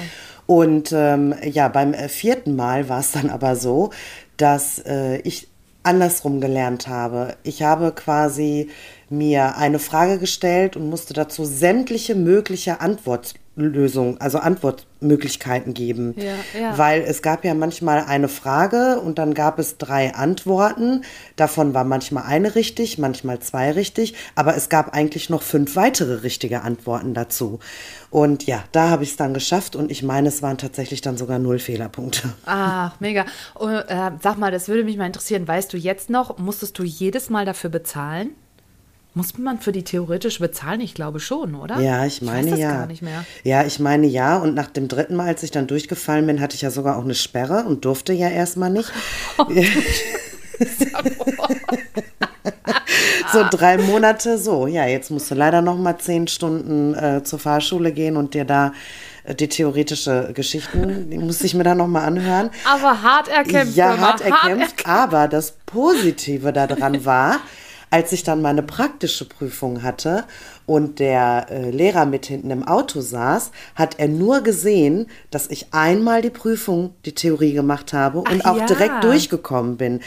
Und 0.47 0.91
ähm, 0.91 1.35
ja, 1.43 1.67
beim 1.67 1.93
äh, 1.93 2.09
vierten 2.09 2.55
Mal 2.55 2.89
war 2.89 2.99
es 2.99 3.11
dann 3.11 3.29
aber 3.29 3.55
so, 3.55 3.91
dass 4.37 4.79
äh, 4.79 5.17
ich 5.19 5.47
andersrum 5.83 6.41
gelernt 6.41 6.87
habe. 6.87 7.35
Ich 7.43 7.61
habe 7.61 7.91
quasi 7.91 8.69
mir 9.09 9.57
eine 9.57 9.79
Frage 9.79 10.17
gestellt 10.17 10.75
und 10.75 10.89
musste 10.89 11.13
dazu 11.13 11.45
sämtliche 11.45 12.15
mögliche 12.15 12.81
Antwort, 12.81 13.35
Lösung, 13.55 14.19
also 14.19 14.39
Antwortmöglichkeiten 14.39 15.75
geben. 15.75 16.15
Ja, 16.17 16.59
ja. 16.59 16.77
Weil 16.77 17.01
es 17.01 17.21
gab 17.21 17.45
ja 17.45 17.53
manchmal 17.53 18.03
eine 18.05 18.27
Frage 18.27 18.99
und 18.99 19.19
dann 19.19 19.35
gab 19.35 19.59
es 19.59 19.77
drei 19.77 20.15
Antworten. 20.15 21.03
Davon 21.35 21.75
war 21.75 21.83
manchmal 21.83 22.23
eine 22.23 22.55
richtig, 22.55 22.97
manchmal 22.97 23.39
zwei 23.39 23.71
richtig, 23.71 24.15
aber 24.33 24.55
es 24.57 24.69
gab 24.69 24.95
eigentlich 24.95 25.29
noch 25.29 25.43
fünf 25.43 25.75
weitere 25.75 26.23
richtige 26.23 26.61
Antworten 26.61 27.13
dazu. 27.13 27.59
Und 28.09 28.47
ja, 28.47 28.63
da 28.71 28.89
habe 28.89 29.03
ich 29.03 29.11
es 29.11 29.17
dann 29.17 29.35
geschafft 29.35 29.75
und 29.75 29.91
ich 29.91 30.01
meine, 30.01 30.29
es 30.29 30.41
waren 30.41 30.57
tatsächlich 30.57 31.01
dann 31.01 31.17
sogar 31.17 31.37
null 31.37 31.59
Fehlerpunkte. 31.59 32.33
Ach, 32.45 32.99
mega. 32.99 33.25
Und, 33.53 33.71
äh, 33.71 34.11
sag 34.21 34.37
mal, 34.37 34.51
das 34.51 34.67
würde 34.67 34.83
mich 34.83 34.97
mal 34.97 35.05
interessieren. 35.05 35.47
Weißt 35.47 35.71
du 35.73 35.77
jetzt 35.77 36.09
noch, 36.09 36.39
musstest 36.39 36.79
du 36.79 36.83
jedes 36.83 37.29
Mal 37.29 37.45
dafür 37.45 37.69
bezahlen? 37.69 38.31
Muss 39.15 39.37
man 39.37 39.59
für 39.59 39.71
die 39.71 39.83
theoretisch 39.83 40.39
bezahlen? 40.39 40.81
Ich 40.81 40.95
glaube 40.95 41.19
schon, 41.19 41.53
oder? 41.53 41.79
Ja, 41.79 42.03
ich 42.05 42.23
meine 42.23 42.39
ich 42.39 42.45
weiß 42.45 42.51
das 42.51 42.59
ja. 42.59 42.71
gar 42.71 42.87
nicht 42.87 43.03
mehr. 43.03 43.23
Ja, 43.43 43.63
ich 43.63 43.79
meine 43.79 44.07
ja. 44.07 44.37
Und 44.37 44.55
nach 44.55 44.67
dem 44.67 44.87
dritten 44.87 45.15
Mal, 45.15 45.27
als 45.27 45.43
ich 45.43 45.51
dann 45.51 45.67
durchgefallen 45.67 46.25
bin, 46.25 46.41
hatte 46.41 46.55
ich 46.55 46.63
ja 46.63 46.71
sogar 46.71 46.97
auch 46.97 47.03
eine 47.03 47.13
Sperre 47.13 47.65
und 47.65 47.85
durfte 47.85 48.11
ja 48.11 48.29
erstmal 48.29 48.71
nicht. 48.71 48.91
so 53.31 53.45
drei 53.51 53.77
Monate 53.77 54.39
so. 54.39 54.67
Ja, 54.67 54.85
jetzt 54.85 55.11
musst 55.11 55.29
du 55.29 55.35
leider 55.35 55.61
noch 55.61 55.77
mal 55.77 55.97
zehn 55.97 56.27
Stunden 56.27 56.95
äh, 56.95 57.23
zur 57.23 57.39
Fahrschule 57.39 57.91
gehen 57.91 58.17
und 58.17 58.33
dir 58.33 58.45
da 58.45 58.73
äh, 59.23 59.35
die 59.35 59.47
theoretische 59.47 60.31
Geschichten, 60.33 61.09
die 61.09 61.17
muss 61.17 61.41
ich 61.41 61.53
mir 61.53 61.63
dann 61.63 61.77
noch 61.77 61.87
mal 61.87 62.05
anhören. 62.05 62.49
Aber 62.65 63.01
hart 63.01 63.27
erkämpft. 63.27 63.75
Ja, 63.75 63.91
Firma, 63.91 64.07
hart 64.07 64.21
erkämpft. 64.21 64.87
Aber 64.87 65.27
das 65.27 65.53
Positive 65.65 66.53
daran 66.53 67.05
war, 67.05 67.39
als 67.93 68.11
ich 68.11 68.23
dann 68.23 68.41
meine 68.41 68.63
praktische 68.63 69.25
Prüfung 69.25 69.83
hatte 69.83 70.23
und 70.65 70.97
der 70.97 71.45
äh, 71.51 71.69
Lehrer 71.69 72.07
mit 72.07 72.25
hinten 72.25 72.49
im 72.49 72.67
Auto 72.67 73.01
saß, 73.01 73.51
hat 73.75 73.99
er 73.99 74.07
nur 74.07 74.41
gesehen, 74.41 75.05
dass 75.29 75.45
ich 75.51 75.67
einmal 75.75 76.23
die 76.23 76.31
Prüfung, 76.31 76.95
die 77.05 77.13
Theorie 77.13 77.53
gemacht 77.53 77.93
habe 77.93 78.17
und 78.17 78.41
Ach 78.45 78.49
auch 78.49 78.57
ja. 78.57 78.65
direkt 78.65 79.03
durchgekommen 79.03 79.77
bin. 79.77 79.99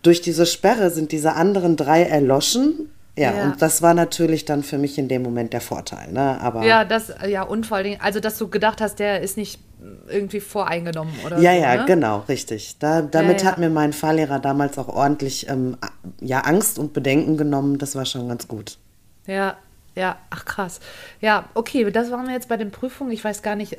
Durch 0.00 0.22
diese 0.22 0.46
Sperre 0.46 0.88
sind 0.88 1.12
diese 1.12 1.34
anderen 1.34 1.76
drei 1.76 2.04
erloschen. 2.04 2.90
Ja, 3.16 3.32
Ja. 3.32 3.44
und 3.44 3.62
das 3.62 3.80
war 3.80 3.94
natürlich 3.94 4.44
dann 4.44 4.62
für 4.62 4.76
mich 4.78 4.98
in 4.98 5.08
dem 5.08 5.22
Moment 5.22 5.52
der 5.52 5.60
Vorteil. 5.60 6.10
Ne? 6.12 6.40
Aber 6.40 6.64
Ja, 6.64 6.84
das, 6.84 7.12
ja, 7.28 7.42
und 7.42 7.66
vor 7.66 7.76
allen 7.76 7.84
Dingen, 7.84 8.00
also 8.00 8.18
dass 8.20 8.38
du 8.38 8.48
gedacht 8.48 8.80
hast, 8.80 8.98
der 8.98 9.20
ist 9.20 9.36
nicht 9.36 9.60
irgendwie 10.08 10.40
voreingenommen 10.40 11.12
oder 11.24 11.38
Ja, 11.38 11.54
so, 11.54 11.60
ja, 11.62 11.76
ne? 11.76 11.84
genau, 11.86 12.24
richtig. 12.28 12.76
Da, 12.78 13.02
damit 13.02 13.38
Ja, 13.40 13.44
ja. 13.44 13.50
hat 13.52 13.58
mir 13.58 13.68
mein 13.70 13.92
Fahrlehrer 13.92 14.38
damals 14.40 14.78
auch 14.78 14.88
ordentlich 14.88 15.48
ähm, 15.48 15.76
ja, 16.20 16.40
Angst 16.40 16.78
und 16.78 16.92
Bedenken 16.92 17.36
genommen. 17.36 17.78
Das 17.78 17.94
war 17.94 18.06
schon 18.06 18.26
ganz 18.28 18.48
gut. 18.48 18.78
Ja, 19.26 19.56
ja, 19.94 20.16
ach 20.30 20.44
krass. 20.44 20.80
Ja, 21.20 21.44
okay, 21.54 21.88
das 21.90 22.10
waren 22.10 22.26
wir 22.26 22.32
jetzt 22.34 22.48
bei 22.48 22.56
den 22.56 22.70
Prüfungen. 22.72 23.12
Ich 23.12 23.22
weiß 23.24 23.42
gar 23.42 23.54
nicht, 23.56 23.76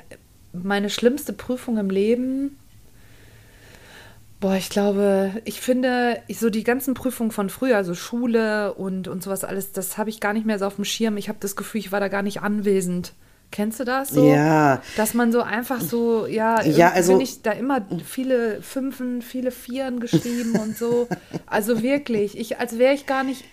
meine 0.53 0.89
schlimmste 0.89 1.33
Prüfung 1.33 1.77
im 1.77 1.89
Leben. 1.89 2.57
Boah, 4.39 4.55
ich 4.55 4.69
glaube, 4.69 5.31
ich 5.45 5.61
finde, 5.61 6.21
ich, 6.27 6.39
so 6.39 6.49
die 6.49 6.63
ganzen 6.63 6.93
Prüfungen 6.93 7.31
von 7.31 7.49
früher, 7.49 7.77
also 7.77 7.95
Schule 7.95 8.73
und, 8.73 9.07
und 9.07 9.23
sowas 9.23 9.43
alles, 9.43 9.71
das 9.71 9.97
habe 9.97 10.09
ich 10.09 10.19
gar 10.19 10.33
nicht 10.33 10.45
mehr 10.45 10.59
so 10.59 10.65
auf 10.65 10.75
dem 10.75 10.85
Schirm. 10.85 11.17
Ich 11.17 11.29
habe 11.29 11.37
das 11.41 11.55
Gefühl, 11.55 11.79
ich 11.79 11.91
war 11.91 11.99
da 11.99 12.09
gar 12.09 12.21
nicht 12.21 12.41
anwesend. 12.41 13.13
Kennst 13.51 13.79
du 13.79 13.85
das 13.85 14.09
so? 14.09 14.27
Ja. 14.27 14.81
Dass 14.97 15.13
man 15.13 15.31
so 15.31 15.41
einfach 15.41 15.79
so, 15.79 16.27
ja, 16.27 16.61
Ja, 16.63 16.91
also- 16.91 17.13
bin 17.13 17.21
ich 17.21 17.41
da 17.41 17.51
immer 17.51 17.85
viele 18.05 18.61
Fünfen, 18.61 19.21
viele 19.21 19.51
Vieren 19.51 19.99
geschrieben 19.99 20.59
und 20.59 20.77
so. 20.77 21.07
Also 21.47 21.81
wirklich, 21.81 22.37
ich, 22.37 22.59
als 22.59 22.77
wäre 22.77 22.93
ich 22.93 23.05
gar 23.05 23.23
nicht 23.23 23.45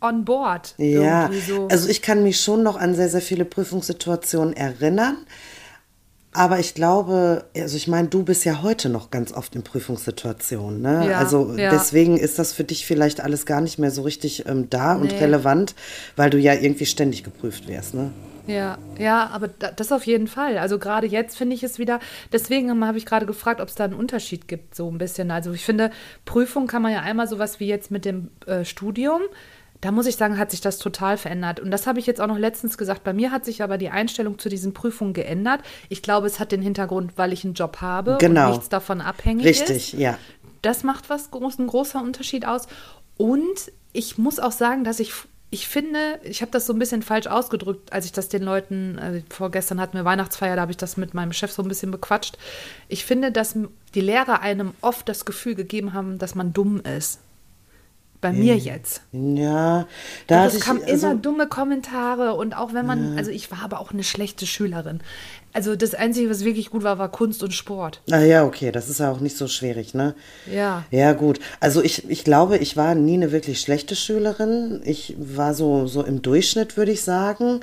on 0.00 0.24
board. 0.24 0.74
Ja, 0.78 1.30
so. 1.46 1.68
also 1.68 1.88
ich 1.88 2.02
kann 2.02 2.22
mich 2.22 2.40
schon 2.40 2.62
noch 2.62 2.76
an 2.76 2.94
sehr, 2.94 3.08
sehr 3.08 3.22
viele 3.22 3.44
Prüfungssituationen 3.44 4.54
erinnern. 4.54 5.16
Aber 6.32 6.60
ich 6.60 6.74
glaube, 6.74 7.44
also 7.56 7.76
ich 7.76 7.88
meine, 7.88 8.06
du 8.06 8.22
bist 8.22 8.44
ja 8.44 8.62
heute 8.62 8.88
noch 8.88 9.10
ganz 9.10 9.32
oft 9.32 9.56
in 9.56 9.62
Prüfungssituationen. 9.62 10.80
Ne? 10.80 11.08
Ja, 11.10 11.18
also 11.18 11.54
ja. 11.56 11.70
deswegen 11.70 12.16
ist 12.16 12.38
das 12.38 12.52
für 12.52 12.62
dich 12.62 12.86
vielleicht 12.86 13.20
alles 13.20 13.46
gar 13.46 13.60
nicht 13.60 13.78
mehr 13.78 13.90
so 13.90 14.02
richtig 14.02 14.46
ähm, 14.46 14.70
da 14.70 14.94
und 14.94 15.10
Nee. 15.10 15.18
relevant, 15.18 15.74
weil 16.14 16.30
du 16.30 16.38
ja 16.38 16.54
irgendwie 16.54 16.86
ständig 16.86 17.24
geprüft 17.24 17.66
wirst. 17.66 17.94
Ne? 17.94 18.12
Ja, 18.46 18.78
ja, 18.98 19.28
aber 19.32 19.48
da, 19.48 19.72
das 19.72 19.90
auf 19.90 20.06
jeden 20.06 20.28
Fall. 20.28 20.58
Also 20.58 20.78
gerade 20.78 21.06
jetzt 21.06 21.36
finde 21.36 21.54
ich 21.54 21.62
es 21.64 21.78
wieder, 21.78 21.98
deswegen 22.32 22.84
habe 22.86 22.98
ich 22.98 23.06
gerade 23.06 23.26
gefragt, 23.26 23.60
ob 23.60 23.68
es 23.68 23.74
da 23.74 23.84
einen 23.84 23.94
Unterschied 23.94 24.46
gibt, 24.46 24.74
so 24.74 24.88
ein 24.90 24.98
bisschen. 24.98 25.30
Also 25.32 25.52
ich 25.52 25.64
finde, 25.64 25.90
Prüfung 26.24 26.68
kann 26.68 26.82
man 26.82 26.92
ja 26.92 27.00
einmal 27.00 27.26
sowas 27.28 27.58
wie 27.58 27.66
jetzt 27.66 27.90
mit 27.90 28.04
dem 28.04 28.30
äh, 28.46 28.64
Studium. 28.64 29.20
Da 29.80 29.92
muss 29.92 30.06
ich 30.06 30.16
sagen, 30.16 30.36
hat 30.38 30.50
sich 30.50 30.60
das 30.60 30.78
total 30.78 31.16
verändert. 31.16 31.58
Und 31.58 31.70
das 31.70 31.86
habe 31.86 31.98
ich 31.98 32.06
jetzt 32.06 32.20
auch 32.20 32.26
noch 32.26 32.36
letztens 32.38 32.76
gesagt. 32.76 33.02
Bei 33.02 33.12
mir 33.14 33.30
hat 33.30 33.44
sich 33.46 33.62
aber 33.62 33.78
die 33.78 33.88
Einstellung 33.88 34.38
zu 34.38 34.48
diesen 34.50 34.74
Prüfungen 34.74 35.14
geändert. 35.14 35.60
Ich 35.88 36.02
glaube, 36.02 36.26
es 36.26 36.38
hat 36.38 36.52
den 36.52 36.60
Hintergrund, 36.60 37.12
weil 37.16 37.32
ich 37.32 37.44
einen 37.44 37.54
Job 37.54 37.78
habe 37.80 38.18
Genau. 38.20 38.46
und 38.46 38.50
nichts 38.50 38.68
davon 38.68 39.00
abhängig 39.00 39.46
ist. 39.46 39.62
Richtig, 39.62 39.92
ja. 39.94 40.18
Das 40.62 40.82
macht 40.84 41.08
was 41.08 41.30
groß, 41.30 41.58
ein 41.58 41.66
großer 41.66 42.02
Unterschied 42.02 42.46
aus. 42.46 42.66
Und 43.16 43.72
ich 43.92 44.18
muss 44.18 44.38
auch 44.38 44.52
sagen, 44.52 44.84
dass 44.84 45.00
ich, 45.00 45.12
ich 45.48 45.66
finde, 45.66 45.98
ich 46.22 46.42
habe 46.42 46.52
das 46.52 46.66
so 46.66 46.74
ein 46.74 46.78
bisschen 46.78 47.00
falsch 47.00 47.26
ausgedrückt, 47.26 47.92
als 47.92 48.04
ich 48.04 48.12
das 48.12 48.28
den 48.28 48.42
Leuten, 48.42 48.98
also 48.98 49.20
vorgestern 49.30 49.80
hatten 49.80 49.96
wir 49.96 50.04
Weihnachtsfeier, 50.04 50.56
da 50.56 50.62
habe 50.62 50.72
ich 50.72 50.76
das 50.78 50.98
mit 50.98 51.14
meinem 51.14 51.32
Chef 51.32 51.52
so 51.52 51.62
ein 51.62 51.68
bisschen 51.68 51.90
bequatscht. 51.90 52.36
Ich 52.88 53.06
finde, 53.06 53.32
dass 53.32 53.56
die 53.94 54.00
Lehrer 54.02 54.42
einem 54.42 54.74
oft 54.82 55.08
das 55.08 55.24
Gefühl 55.24 55.54
gegeben 55.54 55.94
haben, 55.94 56.18
dass 56.18 56.34
man 56.34 56.52
dumm 56.52 56.80
ist. 56.80 57.20
Bei 58.20 58.32
mir 58.32 58.56
jetzt. 58.56 59.00
Ja, 59.12 59.86
da 60.26 60.42
hatte 60.42 60.58
es 60.58 60.62
kamen 60.62 60.82
also, 60.82 61.06
immer 61.06 61.16
dumme 61.16 61.46
Kommentare 61.46 62.34
und 62.34 62.54
auch 62.54 62.74
wenn 62.74 62.84
man, 62.84 63.16
also 63.16 63.30
ich 63.30 63.50
war 63.50 63.62
aber 63.62 63.80
auch 63.80 63.92
eine 63.92 64.04
schlechte 64.04 64.46
Schülerin. 64.46 65.00
Also 65.54 65.74
das 65.74 65.94
Einzige, 65.94 66.28
was 66.28 66.44
wirklich 66.44 66.70
gut 66.70 66.82
war, 66.82 66.98
war 66.98 67.10
Kunst 67.10 67.42
und 67.42 67.54
Sport. 67.54 68.02
Ah 68.10 68.20
ja, 68.20 68.44
okay, 68.44 68.72
das 68.72 68.90
ist 68.90 69.00
ja 69.00 69.10
auch 69.10 69.20
nicht 69.20 69.38
so 69.38 69.48
schwierig, 69.48 69.94
ne? 69.94 70.14
Ja. 70.50 70.84
Ja, 70.90 71.12
gut. 71.12 71.40
Also 71.60 71.82
ich, 71.82 72.08
ich 72.10 72.22
glaube, 72.22 72.58
ich 72.58 72.76
war 72.76 72.94
nie 72.94 73.14
eine 73.14 73.32
wirklich 73.32 73.60
schlechte 73.60 73.96
Schülerin. 73.96 74.82
Ich 74.84 75.16
war 75.18 75.54
so, 75.54 75.86
so 75.86 76.04
im 76.04 76.20
Durchschnitt, 76.20 76.76
würde 76.76 76.92
ich 76.92 77.02
sagen. 77.02 77.60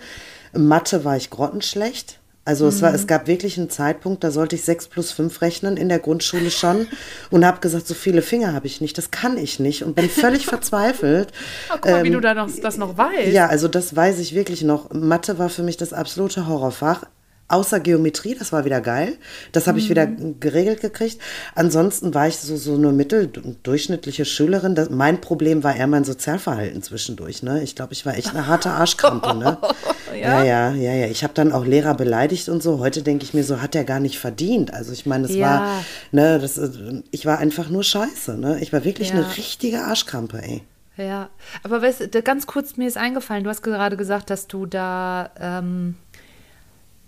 Mathe 0.54 1.06
war 1.06 1.16
ich 1.16 1.30
grottenschlecht. 1.30 2.20
Also 2.48 2.66
es, 2.66 2.82
war, 2.82 2.94
es 2.94 3.08
gab 3.08 3.28
wirklich 3.28 3.58
einen 3.58 3.70
Zeitpunkt, 3.70 4.24
da 4.24 4.32
sollte 4.32 4.56
ich 4.56 4.64
6 4.64 4.88
plus 4.88 5.12
5 5.12 5.42
rechnen 5.42 5.76
in 5.76 5.90
der 5.90 6.00
Grundschule 6.00 6.50
schon 6.50 6.88
und 7.30 7.46
habe 7.46 7.60
gesagt, 7.60 7.86
so 7.88 7.94
viele 7.94 8.22
Finger 8.22 8.54
habe 8.54 8.68
ich 8.68 8.80
nicht, 8.80 8.98
das 8.98 9.12
kann 9.12 9.38
ich 9.38 9.60
nicht 9.60 9.84
und 9.84 9.98
bin 9.98 10.10
völlig 10.10 10.46
verzweifelt. 10.48 11.34
Oh, 11.70 11.78
guck 11.82 11.92
mal, 11.92 12.04
wie 12.06 12.10
du 12.10 12.22
da 12.22 12.34
noch, 12.34 12.50
das 12.62 12.78
noch 12.78 12.98
weißt. 12.98 13.34
Ja, 13.34 13.48
also 13.48 13.68
das 13.68 13.94
weiß 13.94 14.20
ich 14.20 14.34
wirklich 14.34 14.62
noch. 14.62 14.94
Mathe 14.94 15.38
war 15.40 15.50
für 15.50 15.62
mich 15.62 15.76
das 15.76 15.92
absolute 15.92 16.48
Horrorfach. 16.48 17.04
Außer 17.50 17.80
Geometrie, 17.80 18.36
das 18.38 18.52
war 18.52 18.66
wieder 18.66 18.82
geil. 18.82 19.16
Das 19.54 19.68
habe 19.68 19.80
ich 19.80 19.90
wieder 19.90 20.06
geregelt 20.06 20.82
gekriegt. 20.82 21.18
Ansonsten 21.56 22.14
war 22.14 22.28
ich 22.28 22.38
so, 22.38 22.58
so 22.58 22.76
eine 22.76 22.92
mitteldurchschnittliche 22.92 24.26
Schülerin. 24.26 24.76
Das, 24.76 24.90
mein 24.90 25.22
Problem 25.22 25.64
war 25.64 25.76
eher 25.76 25.88
mein 25.88 26.04
Sozialverhalten 26.04 26.82
zwischendurch. 26.84 27.44
Ne? 27.44 27.64
Ich 27.64 27.76
glaube, 27.76 27.94
ich 27.94 28.06
war 28.06 28.18
echt 28.18 28.32
eine 28.32 28.48
harte 28.48 28.72
Arschkrampe. 28.72 29.34
Ne? 29.34 29.58
ja? 30.22 30.44
ja, 30.44 30.72
ja, 30.72 30.94
ja, 30.94 31.08
Ich 31.08 31.24
habe 31.24 31.34
dann 31.34 31.54
auch 31.54 31.66
Lehrer 31.66 31.94
beleidigt 31.94 32.50
und 32.50 32.62
so. 32.62 32.80
Heute 32.80 33.02
denke 33.02 33.24
ich 33.24 33.34
mir 33.34 33.46
so, 33.46 33.62
hat 33.62 33.76
er 33.76 33.86
gar 33.86 34.02
nicht 34.02 34.20
verdient. 34.20 34.74
Also 34.74 34.92
ich 34.92 35.06
meine, 35.06 35.26
es 35.26 35.34
Ja. 35.36 35.48
war, 35.62 35.84
ne, 36.12 36.40
das, 36.40 36.58
ist- 36.58 36.78
ich 37.12 37.26
war 37.26 37.38
einfach 37.40 37.70
nur 37.70 37.84
scheiße. 37.84 38.38
Ne? 38.38 38.60
Ich 38.60 38.74
war 38.74 38.84
wirklich 38.84 39.10
Ja. 39.10 39.16
eine 39.16 39.38
richtige 39.38 39.84
Arschkrampe, 39.84 40.42
ey. 40.42 40.64
Ja, 40.98 41.30
aber 41.64 41.84
weißt 41.84 42.10
ganz 42.24 42.48
kurz, 42.48 42.76
mir 42.76 42.88
ist 42.88 42.98
eingefallen, 42.98 43.44
du 43.44 43.52
hast 43.52 43.62
gerade 43.62 43.98
gesagt, 43.98 44.32
dass 44.32 44.48
du 44.48 44.66
da 44.66 45.30
ähm, 45.40 45.94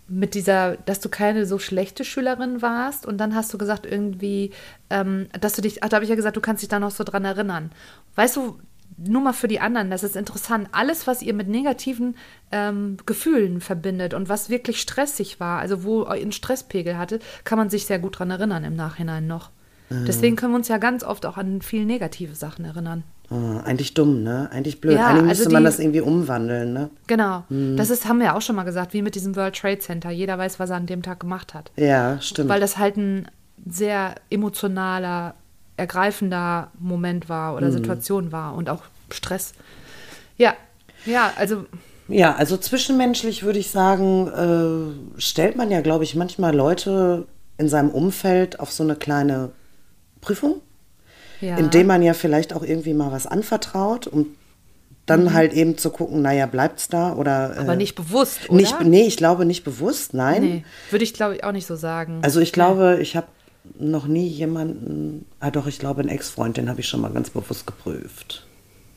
mit 0.10 0.34
dieser, 0.34 0.78
dass 0.78 1.00
du 1.00 1.10
keine 1.10 1.46
so 1.46 1.60
schlechte 1.60 2.04
Schülerin 2.04 2.62
warst 2.62 3.06
und 3.06 3.18
dann 3.18 3.36
hast 3.36 3.54
du 3.54 3.58
gesagt 3.58 3.86
irgendwie, 3.86 4.52
ähm, 4.90 5.28
dass 5.40 5.54
du 5.54 5.62
dich, 5.62 5.84
ach, 5.84 5.90
da 5.90 5.96
habe 5.96 6.04
ich 6.04 6.10
ja 6.10 6.16
gesagt, 6.16 6.38
du 6.38 6.42
kannst 6.42 6.62
dich 6.62 6.70
da 6.70 6.80
noch 6.80 6.92
so 6.92 7.04
dran 7.04 7.26
erinnern. 7.26 7.72
Weißt 8.16 8.36
du, 8.36 8.60
nur 8.98 9.22
mal 9.22 9.34
für 9.34 9.48
die 9.48 9.60
anderen, 9.60 9.90
das 9.90 10.04
ist 10.04 10.16
interessant, 10.16 10.68
alles, 10.72 11.08
was 11.08 11.22
ihr 11.22 11.34
mit 11.34 11.48
negativen 11.48 12.16
ähm, 12.52 12.98
Gefühlen 13.06 13.62
verbindet 13.62 14.14
und 14.14 14.28
was 14.28 14.50
wirklich 14.50 14.82
stressig 14.82 15.40
war, 15.40 15.60
also 15.60 15.84
wo 15.84 16.04
ihr 16.04 16.12
einen 16.12 16.32
Stresspegel 16.32 16.98
hatte, 16.98 17.20
kann 17.44 17.58
man 17.58 17.70
sich 17.70 17.86
sehr 17.86 18.00
gut 18.00 18.20
dran 18.20 18.32
erinnern 18.32 18.64
im 18.64 18.76
Nachhinein 18.76 19.28
noch. 19.28 19.52
Deswegen 19.92 20.36
können 20.36 20.54
wir 20.54 20.58
uns 20.58 20.68
ja 20.68 20.78
ganz 20.78 21.04
oft 21.04 21.26
auch 21.26 21.38
an 21.38 21.64
viel 21.64 21.84
negative 21.84 22.36
Sachen 22.36 22.64
erinnern. 22.64 23.04
Ah, 23.32 23.60
eigentlich 23.64 23.94
dumm, 23.94 24.24
ne? 24.24 24.50
Eigentlich 24.52 24.82
blöd. 24.82 24.96
Ja, 24.98 25.08
eigentlich 25.08 25.30
also 25.30 25.42
müsste 25.44 25.50
man 25.54 25.62
die- 25.64 25.66
das 25.68 25.80
irgendwie 25.80 26.02
umwandeln, 26.02 26.74
ne? 26.74 26.90
Genau. 27.08 27.44
Mhm. 27.50 27.78
Das 27.78 27.90
ist, 27.92 28.08
haben 28.08 28.18
wir 28.20 28.28
ja 28.28 28.36
auch 28.36 28.42
schon 28.42 28.56
mal 28.56 28.64
gesagt, 28.64 28.94
wie 28.94 29.02
mit 29.04 29.14
diesem 29.16 29.36
World 29.36 29.56
Trade 29.56 29.80
Center. 29.80 30.10
Jeder 30.10 30.38
weiß, 30.38 30.60
was 30.60 30.70
er 30.72 30.78
an 30.78 30.88
dem 30.88 31.04
Tag 31.04 31.20
gemacht 31.20 31.54
hat. 31.54 31.72
Ja, 31.76 32.20
stimmt. 32.22 32.50
Weil 32.50 32.60
das 32.60 32.78
halt 32.78 32.98
ein 32.98 33.28
sehr 33.70 34.16
emotionaler, 34.32 35.36
ergreifender 35.78 36.72
Moment 36.80 37.30
war 37.30 37.56
oder 37.56 37.72
Situation 37.72 38.32
war 38.32 38.56
und 38.56 38.70
auch 38.70 38.82
Stress. 39.12 39.54
Ja, 40.38 40.54
ja, 41.06 41.32
also 41.38 41.66
ja, 42.08 42.36
also 42.36 42.58
zwischenmenschlich 42.58 43.44
würde 43.44 43.60
ich 43.60 43.70
sagen, 43.70 44.28
äh, 45.16 45.20
stellt 45.22 45.56
man 45.56 45.70
ja, 45.70 45.82
glaube 45.82 46.04
ich, 46.04 46.16
manchmal 46.16 46.56
Leute 46.56 47.28
in 47.60 47.70
seinem 47.70 47.90
Umfeld 47.92 48.60
auf 48.60 48.72
so 48.72 48.84
eine 48.84 48.96
kleine 48.96 49.52
Prüfung, 50.22 50.56
ja. 51.42 51.58
indem 51.58 51.88
man 51.88 52.02
ja 52.02 52.14
vielleicht 52.14 52.54
auch 52.54 52.64
irgendwie 52.64 52.94
mal 52.94 53.12
was 53.12 53.28
anvertraut 53.28 54.08
und 54.08 54.28
dann 55.10 55.34
halt 55.34 55.54
eben 55.54 55.78
zu 55.78 55.90
gucken, 55.90 56.22
naja, 56.22 56.46
bleibt's 56.46 56.88
da 56.88 57.14
oder. 57.14 57.50
Mhm. 57.50 57.60
Aber 57.60 57.74
äh, 57.74 57.78
nicht 57.78 57.96
bewusst, 57.96 58.50
oder? 58.50 58.58
Nicht, 58.58 58.82
nee, 58.82 59.08
ich 59.08 59.18
glaube 59.18 59.46
nicht 59.46 59.64
bewusst, 59.64 60.14
nein. 60.14 60.42
Nee, 60.42 60.64
würde 60.92 61.04
ich, 61.04 61.14
glaube 61.14 61.36
ich, 61.36 61.44
auch 61.44 61.52
nicht 61.52 61.66
so 61.66 61.76
sagen. 61.76 62.20
Also 62.22 62.40
ich 62.40 62.54
glaube, 62.54 63.00
ich 63.02 63.16
habe 63.16 63.28
noch 63.78 64.08
nie 64.08 64.28
jemanden, 64.28 65.26
ah 65.40 65.52
doch, 65.52 65.68
ich 65.68 65.80
glaube, 65.80 66.02
einen 66.02 66.10
Ex-Freund, 66.10 66.58
den 66.58 66.70
habe 66.70 66.80
ich 66.80 66.88
schon 66.88 67.02
mal 67.02 67.12
ganz 67.12 67.30
bewusst 67.30 67.68
geprüft. 67.68 68.46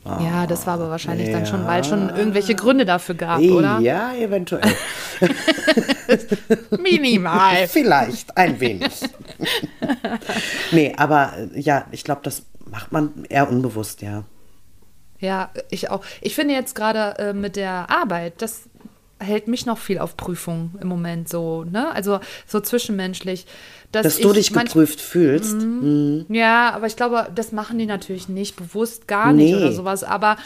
Ja, 0.05 0.47
das 0.47 0.67
war 0.67 0.73
aber 0.75 0.89
wahrscheinlich 0.89 1.31
dann 1.31 1.45
schon, 1.45 1.61
ja. 1.61 1.67
weil 1.67 1.81
es 1.81 1.87
schon 1.87 2.09
irgendwelche 2.09 2.55
Gründe 2.55 2.85
dafür 2.85 3.15
gab, 3.15 3.39
oder? 3.39 3.79
Ja, 3.79 4.13
eventuell. 4.13 4.69
Minimal. 6.77 7.67
Vielleicht, 7.67 8.35
ein 8.35 8.59
wenig. 8.59 8.91
nee, 10.71 10.93
aber 10.97 11.33
äh, 11.37 11.59
ja, 11.59 11.85
ich 11.91 12.03
glaube, 12.03 12.21
das 12.23 12.43
macht 12.65 12.91
man 12.91 13.25
eher 13.29 13.49
unbewusst, 13.49 14.01
ja. 14.01 14.23
Ja, 15.19 15.51
ich 15.69 15.89
auch. 15.89 16.03
Ich 16.19 16.35
finde 16.35 16.53
jetzt 16.53 16.75
gerade 16.75 17.17
äh, 17.17 17.33
mit 17.33 17.55
der 17.55 17.89
Arbeit, 17.89 18.41
das 18.41 18.63
hält 19.23 19.47
mich 19.47 19.65
noch 19.65 19.77
viel 19.77 19.97
auf 19.99 20.17
Prüfung 20.17 20.75
im 20.81 20.87
Moment 20.87 21.29
so, 21.29 21.63
ne? 21.63 21.91
Also 21.93 22.19
so 22.45 22.59
zwischenmenschlich. 22.59 23.45
Dass 23.91 24.17
du 24.17 24.31
ich 24.31 24.49
dich 24.49 24.53
geprüft 24.53 24.99
fühlst. 24.99 25.53
Mhm. 25.53 26.25
Ja, 26.29 26.71
aber 26.71 26.87
ich 26.87 26.95
glaube, 26.95 27.27
das 27.35 27.51
machen 27.51 27.77
die 27.77 27.85
natürlich 27.85 28.27
nicht 28.27 28.55
bewusst 28.55 29.07
gar 29.07 29.33
nicht 29.33 29.51
Nee. 29.51 29.55
oder 29.55 29.71
sowas. 29.71 30.03
Aber 30.03 30.37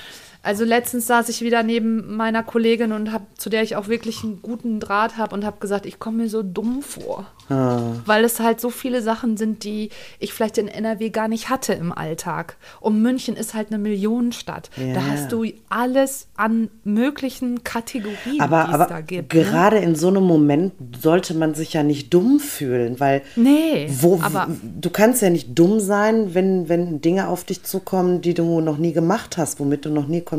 also 0.48 0.64
letztens 0.64 1.06
saß 1.08 1.30
ich 1.30 1.42
wieder 1.42 1.62
neben 1.62 2.16
meiner 2.16 2.42
Kollegin 2.42 2.94
und 2.94 3.12
hab, 3.12 3.22
zu 3.38 3.50
der 3.50 3.64
ich 3.64 3.76
auch 3.76 3.88
wirklich 3.90 4.24
einen 4.24 4.42
guten 4.42 4.80
Draht 4.80 5.18
habe 5.18 5.36
und 5.36 5.46
habe 5.46 5.58
gesagt, 5.60 5.86
ich 5.86 6.00
komme 6.00 6.24
mir 6.24 6.30
so 6.30 6.42
dumm 6.42 6.82
vor. 6.82 7.26
Ah. 7.50 7.82
Weil 8.06 8.24
es 8.26 8.40
halt 8.40 8.60
so 8.62 8.70
viele 8.70 9.02
Sachen 9.02 9.38
sind, 9.38 9.64
die 9.64 9.90
ich 10.20 10.34
vielleicht 10.34 10.58
in 10.58 10.68
NRW 10.68 11.10
gar 11.10 11.28
nicht 11.28 11.50
hatte 11.50 11.74
im 11.74 11.92
Alltag. 11.92 12.58
Und 12.80 13.02
München 13.02 13.36
ist 13.36 13.54
halt 13.54 13.68
eine 13.70 13.78
Millionenstadt. 13.78 14.70
Da 14.78 14.84
Ja. 14.84 15.02
hast 15.12 15.32
du 15.32 15.46
alles 15.70 16.28
an 16.36 16.70
möglichen 16.84 17.64
Kategorien, 17.64 18.40
Aber, 18.40 18.66
die 18.70 18.82
es 18.82 18.88
da 18.88 19.02
gibt. 19.02 19.34
ne? 19.34 19.44
gerade 19.44 19.78
in 19.78 19.96
so 19.96 20.08
einem 20.08 20.24
Moment 20.24 20.74
sollte 21.02 21.34
man 21.34 21.54
sich 21.56 21.74
ja 21.74 21.84
nicht 21.84 22.14
dumm 22.14 22.40
fühlen, 22.40 23.00
weil 23.00 23.22
Nee, 23.36 23.88
wo, 24.00 24.20
aber- 24.22 24.48
du 24.80 24.90
kannst 24.90 25.22
ja 25.22 25.30
nicht 25.30 25.58
dumm 25.58 25.80
sein, 25.80 26.34
wenn, 26.34 26.70
wenn 26.70 27.02
Dinge 27.02 27.28
auf 27.28 27.44
dich 27.44 27.64
zukommen, 27.64 28.22
die 28.22 28.34
du 28.34 28.62
noch 28.62 28.78
nie 28.78 28.94
gemacht 28.94 29.38
hast, 29.38 29.60
womit 29.60 29.86
du 29.86 29.90
noch 29.90 30.08
nie 30.08 30.22
konfrontiert 30.22 30.37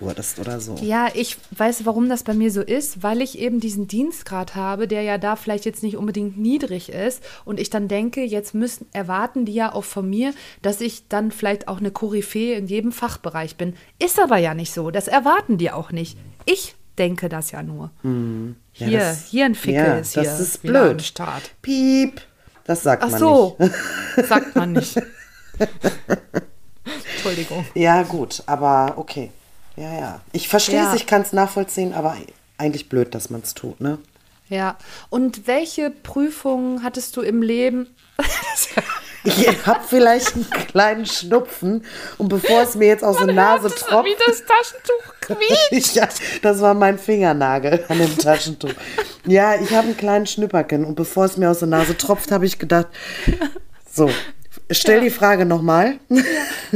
wurdest 0.00 0.38
oder 0.38 0.60
so. 0.60 0.74
Ja, 0.82 1.08
ich 1.14 1.36
weiß, 1.56 1.84
warum 1.86 2.08
das 2.08 2.22
bei 2.22 2.34
mir 2.34 2.50
so 2.50 2.60
ist, 2.62 3.02
weil 3.02 3.20
ich 3.22 3.38
eben 3.38 3.60
diesen 3.60 3.88
Dienstgrad 3.88 4.54
habe, 4.54 4.88
der 4.88 5.02
ja 5.02 5.18
da 5.18 5.36
vielleicht 5.36 5.64
jetzt 5.64 5.82
nicht 5.82 5.96
unbedingt 5.96 6.38
niedrig 6.38 6.88
ist. 6.90 7.22
Und 7.44 7.60
ich 7.60 7.70
dann 7.70 7.88
denke, 7.88 8.22
jetzt 8.24 8.54
müssen, 8.54 8.86
erwarten 8.92 9.44
die 9.44 9.54
ja 9.54 9.72
auch 9.72 9.84
von 9.84 10.08
mir, 10.08 10.32
dass 10.62 10.80
ich 10.80 11.08
dann 11.08 11.30
vielleicht 11.30 11.68
auch 11.68 11.78
eine 11.78 11.90
Koryphäe 11.90 12.54
in 12.56 12.66
jedem 12.66 12.92
Fachbereich 12.92 13.56
bin. 13.56 13.74
Ist 13.98 14.20
aber 14.20 14.38
ja 14.38 14.54
nicht 14.54 14.72
so. 14.72 14.90
Das 14.90 15.08
erwarten 15.08 15.58
die 15.58 15.70
auch 15.70 15.92
nicht. 15.92 16.16
Ich 16.44 16.74
denke 16.98 17.28
das 17.28 17.50
ja 17.50 17.62
nur. 17.62 17.90
Ja, 18.02 18.86
hier, 18.86 18.98
das- 18.98 19.26
hier 19.26 19.44
ein 19.44 19.54
Fickel 19.54 19.74
ja, 19.84 19.96
ist 19.98 20.14
hier. 20.14 20.22
Das 20.24 20.40
ist 20.40 20.62
blöd. 20.62 21.02
Start. 21.02 21.50
Piep. 21.62 22.20
Das 22.64 22.82
sagt 22.82 23.02
Ach 23.04 23.10
man 23.10 23.20
so, 23.20 23.56
nicht. 23.58 23.74
sagt 24.28 24.56
man 24.56 24.72
nicht. 24.72 25.00
Entschuldigung. 27.28 27.66
Ja, 27.74 28.02
gut, 28.02 28.42
aber 28.46 28.94
okay. 28.96 29.30
Ja, 29.76 29.92
ja. 29.98 30.20
Ich 30.32 30.48
verstehe 30.48 30.80
es, 30.80 30.86
Ja. 30.86 30.94
ich 30.94 31.06
kann 31.06 31.22
es 31.22 31.32
nachvollziehen, 31.32 31.92
aber 31.92 32.16
eigentlich 32.58 32.88
blöd, 32.88 33.14
dass 33.14 33.30
man 33.30 33.42
es 33.42 33.54
tut, 33.54 33.80
ne? 33.80 33.98
Ja. 34.48 34.76
Und 35.10 35.46
welche 35.46 35.90
Prüfungen 35.90 36.82
hattest 36.82 37.16
du 37.16 37.22
im 37.22 37.42
Leben? 37.42 37.88
Ich 39.24 39.66
habe 39.66 39.80
vielleicht 39.84 40.34
einen 40.36 40.48
kleinen 40.68 41.04
Schnupfen 41.04 41.84
und 42.16 42.28
bevor 42.28 42.62
es 42.62 42.76
mir 42.76 42.86
jetzt 42.86 43.02
aus 43.02 43.16
der 43.16 43.32
Nase 43.34 43.68
tropft. 43.74 44.06
Wie 44.06 44.14
das 44.24 44.44
Taschentuch 44.44 45.14
quietscht. 45.70 45.96
Ja, 45.96 46.08
das 46.42 46.60
war 46.60 46.74
mein 46.74 46.96
Fingernagel 46.96 47.84
an 47.88 47.98
dem 47.98 48.16
Taschentuch. 48.16 48.70
Ja, 49.26 49.56
ich 49.56 49.70
habe 49.72 49.88
einen 49.88 49.96
kleinen 49.96 50.26
Schnüpperken 50.28 50.84
und 50.84 50.94
bevor 50.94 51.24
es 51.24 51.36
mir 51.38 51.50
aus 51.50 51.58
der 51.58 51.66
Nase 51.66 51.96
tropft, 51.96 52.30
habe 52.30 52.46
ich 52.46 52.60
gedacht, 52.60 52.86
so, 53.92 54.08
stell 54.70 55.00
die 55.00 55.10
Frage 55.10 55.44
nochmal. 55.46 55.94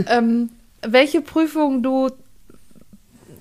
ähm, 0.06 0.50
welche 0.82 1.20
Prüfung 1.20 1.82
du, 1.82 2.10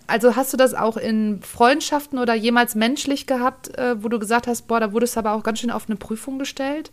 also 0.07 0.35
hast 0.35 0.53
du 0.53 0.57
das 0.57 0.73
auch 0.73 0.97
in 0.97 1.41
Freundschaften 1.41 2.19
oder 2.19 2.33
jemals 2.33 2.75
menschlich 2.75 3.27
gehabt, 3.27 3.77
äh, 3.77 4.01
wo 4.03 4.09
du 4.09 4.19
gesagt 4.19 4.47
hast, 4.47 4.63
boah, 4.67 4.79
da 4.79 4.91
wurdest 4.93 5.15
du 5.15 5.19
aber 5.19 5.33
auch 5.33 5.43
ganz 5.43 5.59
schön 5.59 5.71
auf 5.71 5.87
eine 5.87 5.95
Prüfung 5.97 6.39
gestellt? 6.39 6.91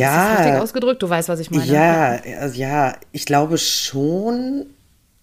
Ist 0.00 0.14
das 0.14 0.28
richtig 0.30 0.52
Ja, 0.52 0.60
ausgedrückt? 0.62 1.02
Du 1.02 1.08
weißt, 1.08 1.28
was 1.28 1.40
ich 1.40 1.50
meine. 1.50 1.72
ja, 1.72 2.20
also 2.40 2.56
ja, 2.58 2.96
ich 3.12 3.24
glaube 3.24 3.56
schon, 3.58 4.66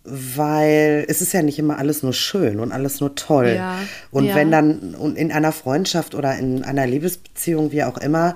weil 0.04 1.06
es 1.08 1.22
ist 1.22 1.34
ja 1.34 1.42
nicht 1.42 1.60
immer 1.60 1.78
alles 1.78 2.04
nur 2.04 2.14
schön 2.14 2.60
und 2.60 2.72
alles 2.72 3.00
nur 3.00 3.16
toll. 3.16 3.56
Ja, 3.58 3.90
Und 4.12 4.26
ja. 4.26 4.36
wenn 4.36 4.52
dann 4.52 4.96
und 4.96 5.18
in 5.18 5.32
einer 5.32 5.52
Freundschaft 5.52 6.16
oder 6.16 6.38
in 6.38 6.64
einer 6.64 6.88
Liebesbeziehung, 6.88 7.72
wie 7.72 7.84
auch 7.84 7.98
immer, 7.98 8.36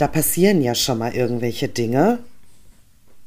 da 0.00 0.08
passieren 0.08 0.62
ja 0.62 0.74
schon 0.74 0.98
mal 0.98 1.14
irgendwelche 1.14 1.68
Dinge, 1.68 2.20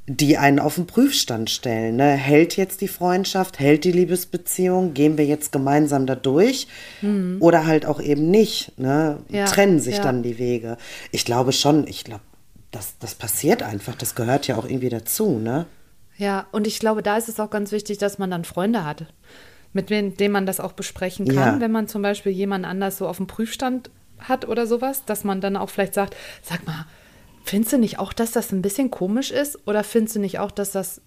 die 0.07 0.37
einen 0.37 0.59
auf 0.59 0.75
den 0.75 0.87
Prüfstand 0.87 1.49
stellen. 1.49 1.95
Ne? 1.95 2.09
Hält 2.11 2.57
jetzt 2.57 2.81
die 2.81 2.87
Freundschaft, 2.87 3.59
hält 3.59 3.85
die 3.85 3.91
Liebesbeziehung, 3.91 4.93
gehen 4.93 5.17
wir 5.17 5.25
jetzt 5.25 5.51
gemeinsam 5.51 6.05
da 6.07 6.15
durch 6.15 6.67
oder 7.39 7.65
halt 7.65 7.85
auch 7.85 8.01
eben 8.01 8.29
nicht. 8.29 8.77
Ne? 8.77 9.19
Mhm. 9.29 9.35
Ja, 9.35 9.45
Trennen 9.45 9.79
sich 9.79 9.97
ja. 9.97 10.03
dann 10.03 10.23
die 10.23 10.39
Wege. 10.39 10.77
Ich 11.11 11.25
glaube 11.25 11.53
schon, 11.53 11.87
ich 11.87 12.03
glaube, 12.03 12.23
das, 12.71 12.97
das 12.99 13.15
passiert 13.15 13.61
einfach, 13.63 13.95
das 13.95 14.15
gehört 14.15 14.47
ja 14.47 14.57
auch 14.57 14.65
irgendwie 14.65 14.89
dazu. 14.89 15.39
Ne? 15.39 15.67
Ja, 16.17 16.47
und 16.51 16.67
ich 16.67 16.79
glaube, 16.79 17.03
da 17.03 17.17
ist 17.17 17.29
es 17.29 17.39
auch 17.39 17.49
ganz 17.49 17.71
wichtig, 17.71 17.97
dass 17.99 18.17
man 18.17 18.31
dann 18.31 18.45
Freunde 18.45 18.83
hat, 18.83 19.05
mit 19.73 19.89
denen 19.89 20.31
man 20.31 20.45
das 20.45 20.59
auch 20.59 20.73
besprechen 20.73 21.27
kann, 21.27 21.55
Ja. 21.55 21.59
wenn 21.61 21.71
man 21.71 21.87
zum 21.87 22.01
Beispiel 22.01 22.31
jemand 22.31 22.65
anders 22.65 22.97
so 22.97 23.07
auf 23.07 23.17
dem 23.17 23.27
Prüfstand 23.27 23.89
hat 24.19 24.47
oder 24.47 24.67
sowas, 24.67 25.03
dass 25.05 25.23
man 25.23 25.41
dann 25.41 25.57
auch 25.57 25.69
vielleicht 25.69 25.93
sagt, 25.93 26.15
sag 26.41 26.65
mal, 26.65 26.85
findest 27.43 27.73
du 27.73 27.77
nicht 27.77 27.99
auch, 27.99 28.13
dass 28.13 28.31
das 28.31 28.51
ein 28.51 28.61
bisschen 28.61 28.89
komisch 28.91 29.31
ist? 29.31 29.59
Oder 29.67 29.83
findest 29.83 30.15
du 30.15 30.19
nicht 30.19 30.39
auch, 30.39 30.51
dass 30.51 30.71
das 30.71 31.01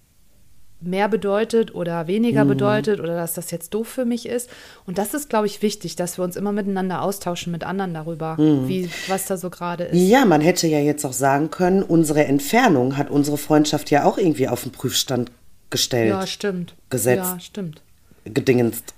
mehr 0.82 1.08
bedeutet 1.08 1.74
oder 1.74 2.06
weniger 2.06 2.44
Mhm. 2.44 2.48
bedeutet 2.48 3.00
oder 3.00 3.16
dass 3.16 3.32
das 3.32 3.50
jetzt 3.50 3.72
doof 3.72 3.88
für 3.88 4.04
mich 4.04 4.26
ist? 4.26 4.50
Und 4.84 4.98
das 4.98 5.14
ist, 5.14 5.30
glaube 5.30 5.46
ich, 5.46 5.62
wichtig, 5.62 5.96
dass 5.96 6.18
wir 6.18 6.24
uns 6.24 6.36
immer 6.36 6.52
miteinander 6.52 7.00
austauschen 7.00 7.50
mit 7.50 7.64
anderen 7.64 7.94
darüber, 7.94 8.36
Mhm. 8.38 8.68
wie, 8.68 8.90
was 9.08 9.24
da 9.24 9.38
so 9.38 9.48
gerade 9.48 9.84
ist. 9.84 9.98
Ja, 9.98 10.26
man 10.26 10.42
hätte 10.42 10.66
ja 10.66 10.78
jetzt 10.78 11.06
auch 11.06 11.14
sagen 11.14 11.50
können, 11.50 11.82
unsere 11.82 12.26
Entfernung 12.26 12.98
hat 12.98 13.10
unsere 13.10 13.38
Freundschaft 13.38 13.90
ja 13.90 14.04
auch 14.04 14.18
irgendwie 14.18 14.48
auf 14.48 14.64
den 14.64 14.72
Prüfstand 14.72 15.30
gestellt, 15.70 16.10
Ja, 16.10 16.26
stimmt. 16.26 16.74
Gesetzt. 16.90 17.24
Ja, 17.24 17.40
stimmt. 17.40 17.80
gedingenst. 18.24 18.92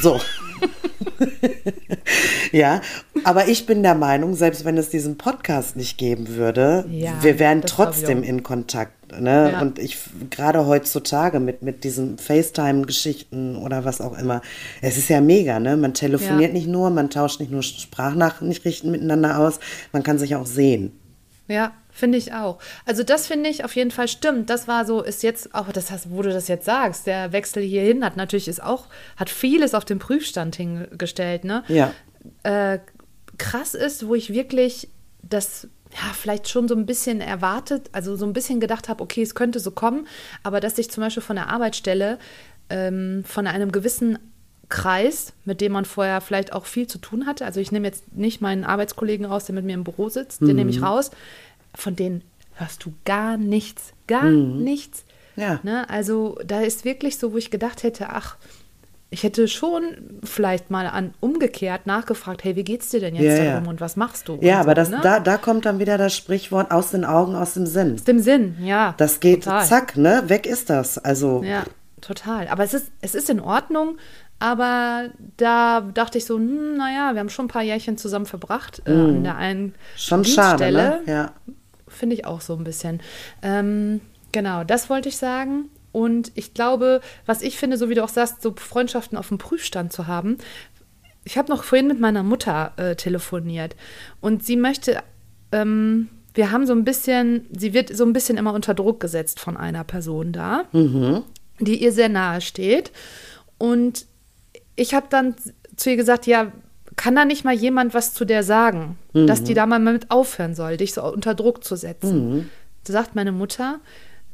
So. 0.00 0.18
ja, 2.52 2.80
aber 3.24 3.48
ich 3.48 3.66
bin 3.66 3.82
der 3.82 3.94
Meinung, 3.94 4.34
selbst 4.34 4.64
wenn 4.64 4.76
es 4.76 4.90
diesen 4.90 5.16
Podcast 5.18 5.76
nicht 5.76 5.98
geben 5.98 6.28
würde, 6.36 6.84
Ja, 6.90 7.12
wir 7.22 7.38
wären 7.38 7.62
trotzdem 7.62 8.22
in 8.22 8.42
Kontakt. 8.42 8.92
Ne? 9.20 9.50
Ja. 9.52 9.60
Und 9.60 9.78
ich, 9.78 9.98
gerade 10.30 10.66
heutzutage 10.66 11.38
mit, 11.38 11.62
mit 11.62 11.84
diesen 11.84 12.16
FaceTime-Geschichten 12.18 13.56
oder 13.56 13.84
was 13.84 14.00
auch 14.00 14.16
immer, 14.16 14.40
es 14.80 14.96
ist 14.96 15.10
ja 15.10 15.20
mega, 15.20 15.60
ne? 15.60 15.76
Man 15.76 15.92
telefoniert 15.92 16.52
Ja. 16.52 16.58
nicht 16.58 16.66
nur, 16.66 16.88
man 16.90 17.10
tauscht 17.10 17.38
nicht 17.38 17.52
nur 17.52 17.62
Sprachnachrichten 17.62 18.90
miteinander 18.90 19.38
aus, 19.38 19.60
man 19.92 20.02
kann 20.02 20.18
sich 20.18 20.34
auch 20.34 20.46
sehen. 20.46 20.92
Ja, 21.48 21.72
finde 21.92 22.18
ich 22.18 22.32
auch. 22.32 22.58
Also 22.86 23.04
das 23.04 23.26
finde 23.26 23.50
ich 23.50 23.64
auf 23.64 23.76
jeden 23.76 23.90
Fall 23.90 24.08
stimmt. 24.08 24.50
Das 24.50 24.66
war 24.66 24.84
so, 24.84 25.02
ist 25.02 25.22
jetzt 25.22 25.54
auch, 25.54 25.70
das 25.72 25.90
heißt, 25.90 26.10
wo 26.10 26.22
du 26.22 26.32
das 26.32 26.48
jetzt 26.48 26.64
sagst, 26.64 27.06
der 27.06 27.32
Wechsel 27.32 27.62
hierhin 27.62 28.04
hat 28.04 28.16
natürlich 28.16 28.48
ist 28.48 28.62
auch, 28.62 28.86
hat 29.16 29.30
vieles 29.30 29.74
auf 29.74 29.84
den 29.84 29.98
Prüfstand 29.98 30.56
hingestellt, 30.56 31.44
ne? 31.44 31.62
Ja. 31.68 31.92
Äh, 32.42 32.80
krass 33.38 33.74
ist, 33.74 34.06
wo 34.08 34.14
ich 34.14 34.32
wirklich 34.32 34.88
das 35.22 35.68
ja, 35.92 36.12
vielleicht 36.14 36.48
schon 36.48 36.68
so 36.68 36.74
ein 36.74 36.86
bisschen 36.86 37.20
erwartet, 37.20 37.90
also 37.92 38.16
so 38.16 38.24
ein 38.24 38.32
bisschen 38.32 38.60
gedacht 38.60 38.88
habe, 38.88 39.02
okay, 39.02 39.22
es 39.22 39.34
könnte 39.34 39.60
so 39.60 39.70
kommen, 39.70 40.06
aber 40.42 40.60
dass 40.60 40.78
ich 40.78 40.90
zum 40.90 41.02
Beispiel 41.02 41.22
von 41.22 41.36
der 41.36 41.48
Arbeitsstelle 41.48 42.18
ähm, 42.70 43.24
von 43.26 43.46
einem 43.46 43.72
gewissen 43.72 44.18
Kreis, 44.70 45.34
mit 45.44 45.60
dem 45.60 45.72
man 45.72 45.84
vorher 45.84 46.22
vielleicht 46.22 46.54
auch 46.54 46.64
viel 46.64 46.86
zu 46.86 46.96
tun 46.96 47.26
hatte, 47.26 47.44
also 47.44 47.60
ich 47.60 47.72
nehme 47.72 47.86
jetzt 47.86 48.16
nicht 48.16 48.40
meinen 48.40 48.64
Arbeitskollegen 48.64 49.26
raus, 49.26 49.44
der 49.44 49.54
mit 49.54 49.66
mir 49.66 49.74
im 49.74 49.84
Büro 49.84 50.08
sitzt, 50.08 50.40
den 50.40 50.56
nehme 50.56 50.70
ich 50.70 50.80
raus, 50.80 51.10
von 51.74 51.96
denen 51.96 52.22
hörst 52.54 52.84
du 52.84 52.92
gar 53.04 53.36
nichts, 53.36 53.92
gar 54.06 54.24
nichts. 54.30 55.04
Ja. 55.36 55.58
Ne? 55.62 55.88
Also 55.88 56.38
da 56.44 56.60
ist 56.60 56.84
wirklich 56.84 57.18
so, 57.18 57.32
wo 57.32 57.36
ich 57.38 57.50
gedacht 57.50 57.82
hätte, 57.82 58.10
ach, 58.10 58.36
ich 59.08 59.22
hätte 59.24 59.46
schon 59.48 59.82
vielleicht 60.24 60.70
mal 60.70 60.86
an 60.86 61.12
umgekehrt 61.20 61.86
nachgefragt, 61.86 62.44
hey, 62.44 62.56
wie 62.56 62.64
geht's 62.64 62.88
dir 62.90 63.00
denn 63.00 63.14
jetzt 63.14 63.38
Ja, 63.38 63.44
darum 63.44 63.64
ja. 63.64 63.70
und 63.70 63.80
was 63.80 63.96
machst 63.96 64.28
du? 64.28 64.38
Ja, 64.40 64.60
und 64.62 64.68
aber 64.68 64.70
so, 64.70 64.74
das, 64.74 64.90
ne? 64.90 65.00
da, 65.02 65.20
da 65.20 65.36
kommt 65.36 65.66
dann 65.66 65.78
wieder 65.78 65.98
das 65.98 66.14
Sprichwort 66.16 66.70
aus 66.70 66.90
den 66.92 67.04
Augen, 67.04 67.34
aus 67.34 67.54
dem 67.54 67.66
Sinn. 67.66 67.94
Aus 67.94 68.04
dem 68.04 68.18
Sinn, 68.20 68.56
ja. 68.62 68.94
Das 68.98 69.20
geht 69.20 69.44
total. 69.44 69.66
zack, 69.66 69.96
ne? 69.96 70.22
Weg 70.28 70.46
ist 70.46 70.70
das. 70.70 70.98
Also 70.98 71.42
Ja, 71.42 71.64
total. 72.00 72.48
Aber 72.48 72.64
es 72.64 72.72
ist, 72.74 72.90
es 73.02 73.14
ist 73.14 73.28
in 73.30 73.40
Ordnung. 73.40 73.96
Aber 74.38 75.10
da 75.36 75.80
dachte 75.82 76.18
ich 76.18 76.24
so, 76.24 76.36
hm, 76.36 76.76
naja, 76.76 77.12
wir 77.12 77.20
haben 77.20 77.28
schon 77.28 77.44
ein 77.44 77.48
paar 77.48 77.62
Jährchen 77.62 77.96
zusammen 77.96 78.26
verbracht. 78.26 78.82
Äh, 78.86 78.90
an 78.90 79.22
der 79.24 79.36
einen 79.36 79.62
Mhm. 79.66 79.72
schon 79.96 80.24
schade, 80.24 80.64
Dienststelle. 80.64 81.02
ne? 81.06 81.12
Ja. 81.12 81.32
Finde 81.92 82.16
ich 82.16 82.24
auch 82.24 82.40
so 82.40 82.54
ein 82.54 82.64
bisschen. 82.64 83.00
Ähm, 83.42 84.00
genau, 84.32 84.64
das 84.64 84.90
wollte 84.90 85.08
ich 85.08 85.16
sagen. 85.16 85.68
Und 85.92 86.32
ich 86.34 86.54
glaube, 86.54 87.00
was 87.26 87.42
ich 87.42 87.58
finde, 87.58 87.76
so 87.76 87.88
wie 87.88 87.94
du 87.94 88.02
auch 88.02 88.08
sagst, 88.08 88.42
so 88.42 88.54
Freundschaften 88.56 89.18
auf 89.18 89.28
dem 89.28 89.38
Prüfstand 89.38 89.92
zu 89.92 90.06
haben. 90.06 90.38
Ich 91.24 91.38
habe 91.38 91.50
noch 91.50 91.62
vorhin 91.62 91.86
mit 91.86 92.00
meiner 92.00 92.22
Mutter 92.22 92.72
äh, 92.76 92.96
telefoniert 92.96 93.76
und 94.20 94.44
sie 94.44 94.56
möchte, 94.56 95.00
ähm, 95.52 96.08
wir 96.34 96.50
haben 96.50 96.66
so 96.66 96.72
ein 96.72 96.84
bisschen, 96.84 97.46
sie 97.56 97.74
wird 97.74 97.94
so 97.94 98.04
ein 98.04 98.12
bisschen 98.12 98.38
immer 98.38 98.54
unter 98.54 98.74
Druck 98.74 98.98
gesetzt 98.98 99.38
von 99.38 99.56
einer 99.56 99.84
Person 99.84 100.32
da, 100.32 100.64
mhm. 100.72 101.22
die 101.60 101.82
ihr 101.82 101.92
sehr 101.92 102.08
nahe 102.08 102.40
steht. 102.40 102.90
Und 103.58 104.06
ich 104.74 104.94
habe 104.94 105.06
dann 105.10 105.36
zu 105.76 105.90
ihr 105.90 105.96
gesagt, 105.96 106.26
ja, 106.26 106.50
kann 107.02 107.16
da 107.16 107.24
nicht 107.24 107.44
mal 107.44 107.52
jemand 107.52 107.94
was 107.94 108.14
zu 108.14 108.24
der 108.24 108.44
sagen, 108.44 108.96
mhm. 109.12 109.26
dass 109.26 109.42
die 109.42 109.54
da 109.54 109.66
mal 109.66 109.80
mit 109.80 110.12
aufhören 110.12 110.54
soll, 110.54 110.76
dich 110.76 110.94
so 110.94 111.02
unter 111.02 111.34
Druck 111.34 111.64
zu 111.64 111.74
setzen. 111.74 112.30
Mhm. 112.30 112.48
Da 112.84 112.92
sagt 112.92 113.16
meine 113.16 113.32
Mutter, 113.32 113.80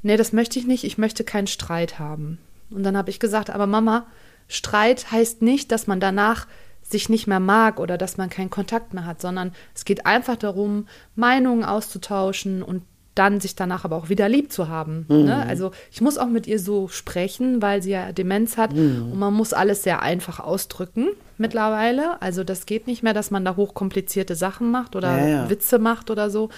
nee, 0.03 0.19
das 0.19 0.35
möchte 0.35 0.59
ich 0.59 0.67
nicht, 0.67 0.85
ich 0.85 0.99
möchte 0.99 1.25
keinen 1.25 1.47
Streit 1.47 1.99
haben. 1.99 2.37
Und 2.71 2.83
dann 2.83 2.95
habe 2.95 3.09
ich 3.09 3.21
gesagt, 3.21 3.49
aber 3.49 3.67
Mama, 3.67 4.07
Streit 4.49 5.11
heißt 5.11 5.41
nicht, 5.41 5.73
dass 5.73 5.87
man 5.87 5.99
danach 5.99 6.47
sich 6.83 7.09
nicht 7.09 7.27
mehr 7.27 7.41
mag 7.41 7.81
oder 7.81 7.97
dass 7.97 8.19
man 8.19 8.29
keinen 8.29 8.51
Kontakt 8.51 8.93
mehr 8.93 9.07
hat, 9.07 9.23
sondern 9.23 9.55
es 9.75 9.87
geht 9.87 10.05
einfach 10.05 10.37
darum, 10.37 10.89
Meinungen 11.17 11.65
auszutauschen 11.65 12.63
und 12.63 12.83
dann 13.19 13.41
sich 13.41 13.57
danach 13.57 13.85
aber 13.85 13.97
auch 13.97 14.09
wieder 14.09 14.29
lieb 14.29 14.53
zu 14.53 14.69
haben. 14.69 15.07
Mhm. 15.09 15.25
Ne? 15.25 15.47
Also 15.47 15.73
ich 15.91 16.01
muss 16.01 16.19
auch 16.19 16.29
mit 16.29 16.47
ihr 16.47 16.59
so 16.59 16.89
sprechen, 16.89 17.61
weil 17.61 17.83
sie 17.83 17.91
ja 17.91 18.13
Demenz 18.13 18.57
hat 18.57 18.73
mhm. 18.73 19.13
und 19.13 19.19
man 19.19 19.35
muss 19.35 19.53
alles 19.53 19.83
sehr 19.83 20.03
einfach 20.03 20.41
ausdrücken 20.41 21.09
mittlerweile. 21.37 22.23
Also 22.23 22.45
das 22.45 22.67
geht 22.67 22.87
nicht 22.87 23.03
mehr, 23.03 23.15
dass 23.15 23.31
man 23.31 23.45
da 23.45 23.57
hochkomplizierte 23.57 24.35
Sachen 24.35 24.71
macht 24.71 24.95
oder 24.97 25.19
ja, 25.19 25.29
ja. 25.29 25.51
Witze 25.51 25.79
macht 25.79 26.11
oder 26.11 26.31
so. 26.31 26.51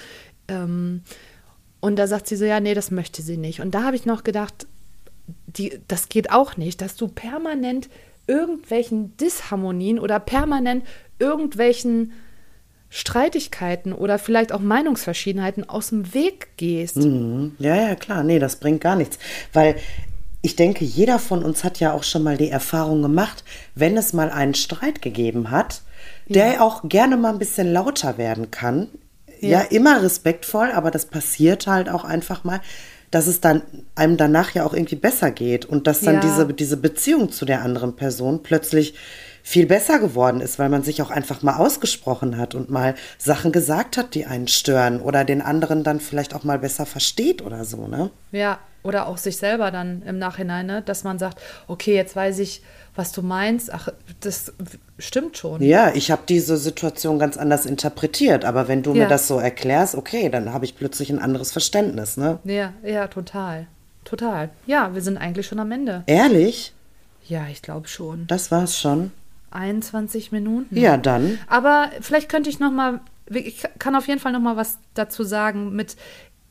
Ähm, 0.48 1.02
und 1.80 1.98
da 1.98 2.06
sagt 2.06 2.26
sie 2.26 2.36
so, 2.36 2.44
ja, 2.44 2.60
nee, 2.60 2.74
das 2.74 2.90
möchte 2.90 3.22
sie 3.22 3.38
nicht. 3.38 3.60
Und 3.60 3.74
da 3.74 3.84
habe 3.84 3.96
ich 3.96 4.04
noch 4.04 4.22
gedacht, 4.22 4.66
die, 5.46 5.80
das 5.88 6.08
geht 6.08 6.30
auch 6.30 6.56
nicht, 6.56 6.82
dass 6.82 6.96
du 6.96 7.08
permanent 7.08 7.88
irgendwelchen 8.26 9.16
Disharmonien 9.16 9.98
oder 9.98 10.20
permanent 10.20 10.84
irgendwelchen 11.18 12.12
Streitigkeiten 12.90 13.92
oder 13.92 14.18
vielleicht 14.18 14.52
auch 14.52 14.60
Meinungsverschiedenheiten 14.60 15.68
aus 15.68 15.88
dem 15.88 16.12
Weg 16.12 16.48
gehst. 16.56 16.96
Mhm. 16.96 17.54
Ja, 17.58 17.76
ja, 17.76 17.94
klar. 17.94 18.22
Nee, 18.24 18.38
das 18.38 18.56
bringt 18.56 18.80
gar 18.80 18.96
nichts. 18.96 19.18
Weil 19.52 19.76
ich 20.42 20.56
denke, 20.56 20.84
jeder 20.84 21.18
von 21.18 21.44
uns 21.44 21.64
hat 21.64 21.80
ja 21.80 21.92
auch 21.92 22.02
schon 22.02 22.22
mal 22.22 22.36
die 22.36 22.50
Erfahrung 22.50 23.02
gemacht, 23.02 23.44
wenn 23.74 23.96
es 23.96 24.12
mal 24.12 24.30
einen 24.30 24.54
Streit 24.54 25.02
gegeben 25.02 25.50
hat, 25.50 25.82
der 26.28 26.54
ja. 26.54 26.60
auch 26.60 26.82
gerne 26.88 27.16
mal 27.16 27.32
ein 27.32 27.38
bisschen 27.38 27.72
lauter 27.72 28.18
werden 28.18 28.50
kann 28.50 28.88
ja. 29.40 29.48
ja 29.48 29.60
immer 29.62 30.02
respektvoll, 30.02 30.70
aber 30.72 30.90
das 30.90 31.06
passiert 31.06 31.66
halt 31.66 31.88
auch 31.88 32.04
einfach 32.04 32.44
mal, 32.44 32.60
dass 33.10 33.26
es 33.26 33.40
dann 33.40 33.62
einem 33.96 34.16
danach 34.16 34.52
ja 34.54 34.64
auch 34.64 34.72
irgendwie 34.72 34.96
besser 34.96 35.30
geht 35.30 35.64
und 35.66 35.86
dass 35.86 36.00
dann 36.00 36.16
ja. 36.16 36.20
diese, 36.20 36.46
diese 36.52 36.76
Beziehung 36.76 37.32
zu 37.32 37.44
der 37.44 37.62
anderen 37.62 37.96
Person 37.96 38.42
plötzlich 38.42 38.94
viel 39.42 39.66
besser 39.66 39.98
geworden 39.98 40.40
ist, 40.40 40.58
weil 40.58 40.68
man 40.68 40.82
sich 40.82 41.02
auch 41.02 41.10
einfach 41.10 41.42
mal 41.42 41.56
ausgesprochen 41.56 42.36
hat 42.36 42.54
und 42.54 42.70
mal 42.70 42.94
Sachen 43.18 43.52
gesagt 43.52 43.96
hat, 43.96 44.14
die 44.14 44.26
einen 44.26 44.48
stören 44.48 45.00
oder 45.00 45.24
den 45.24 45.42
anderen 45.42 45.82
dann 45.84 46.00
vielleicht 46.00 46.34
auch 46.34 46.44
mal 46.44 46.58
besser 46.58 46.86
versteht 46.86 47.42
oder 47.42 47.64
so, 47.64 47.86
ne? 47.86 48.10
Ja, 48.32 48.58
oder 48.82 49.08
auch 49.08 49.18
sich 49.18 49.36
selber 49.36 49.70
dann 49.70 50.02
im 50.02 50.18
Nachhinein, 50.18 50.66
ne? 50.66 50.82
dass 50.82 51.04
man 51.04 51.18
sagt, 51.18 51.38
okay, 51.68 51.94
jetzt 51.94 52.16
weiß 52.16 52.38
ich, 52.38 52.62
was 52.94 53.12
du 53.12 53.22
meinst. 53.22 53.72
Ach, 53.72 53.88
das 54.20 54.52
stimmt 54.98 55.36
schon. 55.36 55.62
Ja, 55.62 55.92
ich 55.94 56.10
habe 56.10 56.22
diese 56.28 56.56
Situation 56.56 57.18
ganz 57.18 57.36
anders 57.36 57.66
interpretiert, 57.66 58.44
aber 58.44 58.68
wenn 58.68 58.82
du 58.82 58.94
ja. 58.94 59.02
mir 59.02 59.08
das 59.08 59.28
so 59.28 59.38
erklärst, 59.38 59.94
okay, 59.94 60.28
dann 60.30 60.52
habe 60.52 60.64
ich 60.64 60.76
plötzlich 60.76 61.10
ein 61.10 61.18
anderes 61.18 61.52
Verständnis, 61.52 62.16
ne? 62.16 62.38
Ja, 62.44 62.72
ja, 62.82 63.06
total. 63.08 63.66
Total. 64.04 64.48
Ja, 64.66 64.94
wir 64.94 65.02
sind 65.02 65.18
eigentlich 65.18 65.46
schon 65.46 65.60
am 65.60 65.70
Ende. 65.72 66.02
Ehrlich? 66.06 66.72
Ja, 67.28 67.46
ich 67.50 67.62
glaube 67.62 67.86
schon. 67.86 68.26
Das 68.26 68.50
war's 68.50 68.78
schon. 68.78 69.12
21 69.50 70.32
Minuten. 70.32 70.76
Ja, 70.76 70.96
dann. 70.96 71.38
Aber 71.46 71.90
vielleicht 72.00 72.28
könnte 72.28 72.50
ich 72.50 72.60
noch 72.60 72.72
mal 72.72 73.00
ich 73.32 73.62
kann 73.78 73.94
auf 73.94 74.08
jeden 74.08 74.20
Fall 74.20 74.32
noch 74.32 74.40
mal 74.40 74.56
was 74.56 74.78
dazu 74.94 75.22
sagen 75.22 75.74
mit 75.76 75.96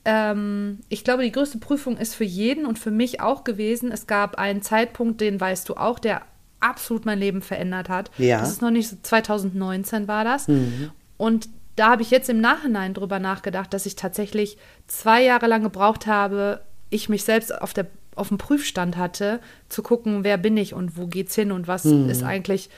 ähm, 0.06 0.80
ich 0.88 1.04
glaube, 1.04 1.24
die 1.24 1.32
größte 1.32 1.58
Prüfung 1.58 1.98
ist 1.98 2.16
für 2.16 2.24
jeden 2.24 2.66
und 2.66 2.80
für 2.80 2.92
mich 2.92 3.20
auch 3.20 3.44
gewesen. 3.44 3.92
Es 3.92 4.08
gab 4.08 4.36
einen 4.38 4.62
Zeitpunkt, 4.62 5.20
den 5.20 5.40
weißt 5.40 5.68
du 5.68 5.76
auch, 5.76 6.00
der 6.00 6.22
absolut 6.62 7.06
mein 7.06 7.20
Leben 7.20 7.42
verändert 7.42 7.90
hat. 7.90 8.10
Ja. 8.18 8.40
Das 8.40 8.50
ist 8.50 8.62
noch 8.62 8.72
nicht 8.72 8.90
so, 8.90 8.98
2019 9.02 10.08
war 10.08 10.24
das. 10.24 10.48
Mhm. 10.48 10.92
Und 11.18 11.50
da 11.76 11.90
habe 11.90 12.02
ich 12.02 12.12
jetzt 12.12 12.30
im 12.30 12.42
Nachhinein 12.42 12.94
drüber 12.94 13.20
nachgedacht, 13.20 13.74
dass 13.74 13.86
ich 13.86 13.96
tatsächlich 13.96 14.58
zwei 14.88 15.24
Jahre 15.24 15.48
lang 15.48 15.64
gebraucht 15.64 16.08
habe, 16.08 16.62
ich 16.90 17.10
mich 17.10 17.24
selbst 17.24 17.62
auf 17.62 17.74
der 17.74 17.88
auf 18.20 18.30
dem 18.30 18.38
Prüfstand 18.38 18.98
hatte, 18.98 19.40
zu 19.70 19.82
gucken, 19.82 20.24
wer 20.24 20.38
bin 20.38 20.58
ich 20.58 20.74
und 20.74 20.98
wo 20.98 21.08
geht's 21.08 21.36
hin 21.36 21.52
und 21.52 21.68
was 21.68 21.86
mhm. 21.86 22.10
ist 22.10 22.24
eigentlich, 22.24 22.70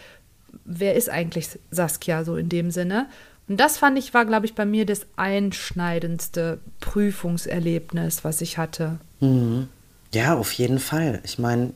wer 0.65 0.95
ist 0.95 1.09
eigentlich 1.09 1.49
Saskia 1.71 2.23
so 2.23 2.35
in 2.37 2.49
dem 2.49 2.71
Sinne. 2.71 3.07
Und 3.47 3.57
das 3.59 3.77
fand 3.77 3.97
ich, 3.97 4.13
war, 4.13 4.25
glaube 4.25 4.45
ich, 4.45 4.55
bei 4.55 4.65
mir 4.65 4.85
das 4.85 5.05
einschneidendste 5.17 6.59
Prüfungserlebnis, 6.79 8.23
was 8.23 8.39
ich 8.41 8.57
hatte. 8.57 8.99
Mhm. 9.19 9.67
Ja, 10.13 10.35
auf 10.35 10.53
jeden 10.53 10.79
Fall. 10.79 11.21
Ich 11.23 11.39
meine. 11.39 11.73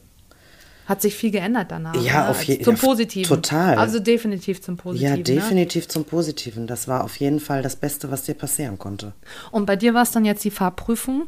Hat 0.86 1.02
sich 1.02 1.16
viel 1.16 1.32
geändert 1.32 1.72
danach. 1.72 1.96
Ja, 1.96 2.24
ne? 2.24 2.30
auf 2.30 2.44
jeden 2.44 2.64
Fall. 2.64 2.76
Zum 2.76 2.88
Positiven. 2.88 3.28
Total. 3.28 3.76
Also 3.76 4.00
definitiv 4.00 4.62
zum 4.62 4.78
Positiven. 4.78 5.18
Ja, 5.18 5.22
definitiv 5.24 5.86
ne? 5.86 5.88
zum 5.90 6.06
Positiven. 6.06 6.68
Das 6.68 6.88
war 6.88 7.04
auf 7.04 7.18
jeden 7.18 7.40
Fall 7.40 7.62
das 7.62 7.76
Beste, 7.76 8.12
was 8.12 8.24
dir 8.24 8.36
passieren 8.36 8.78
konnte. 8.78 9.14
Und 9.52 9.66
bei 9.66 9.76
dir 9.76 9.94
war 9.94 10.04
es 10.04 10.12
dann 10.12 10.26
jetzt 10.26 10.44
die 10.44 10.52
Fahrprüfung? 10.52 11.28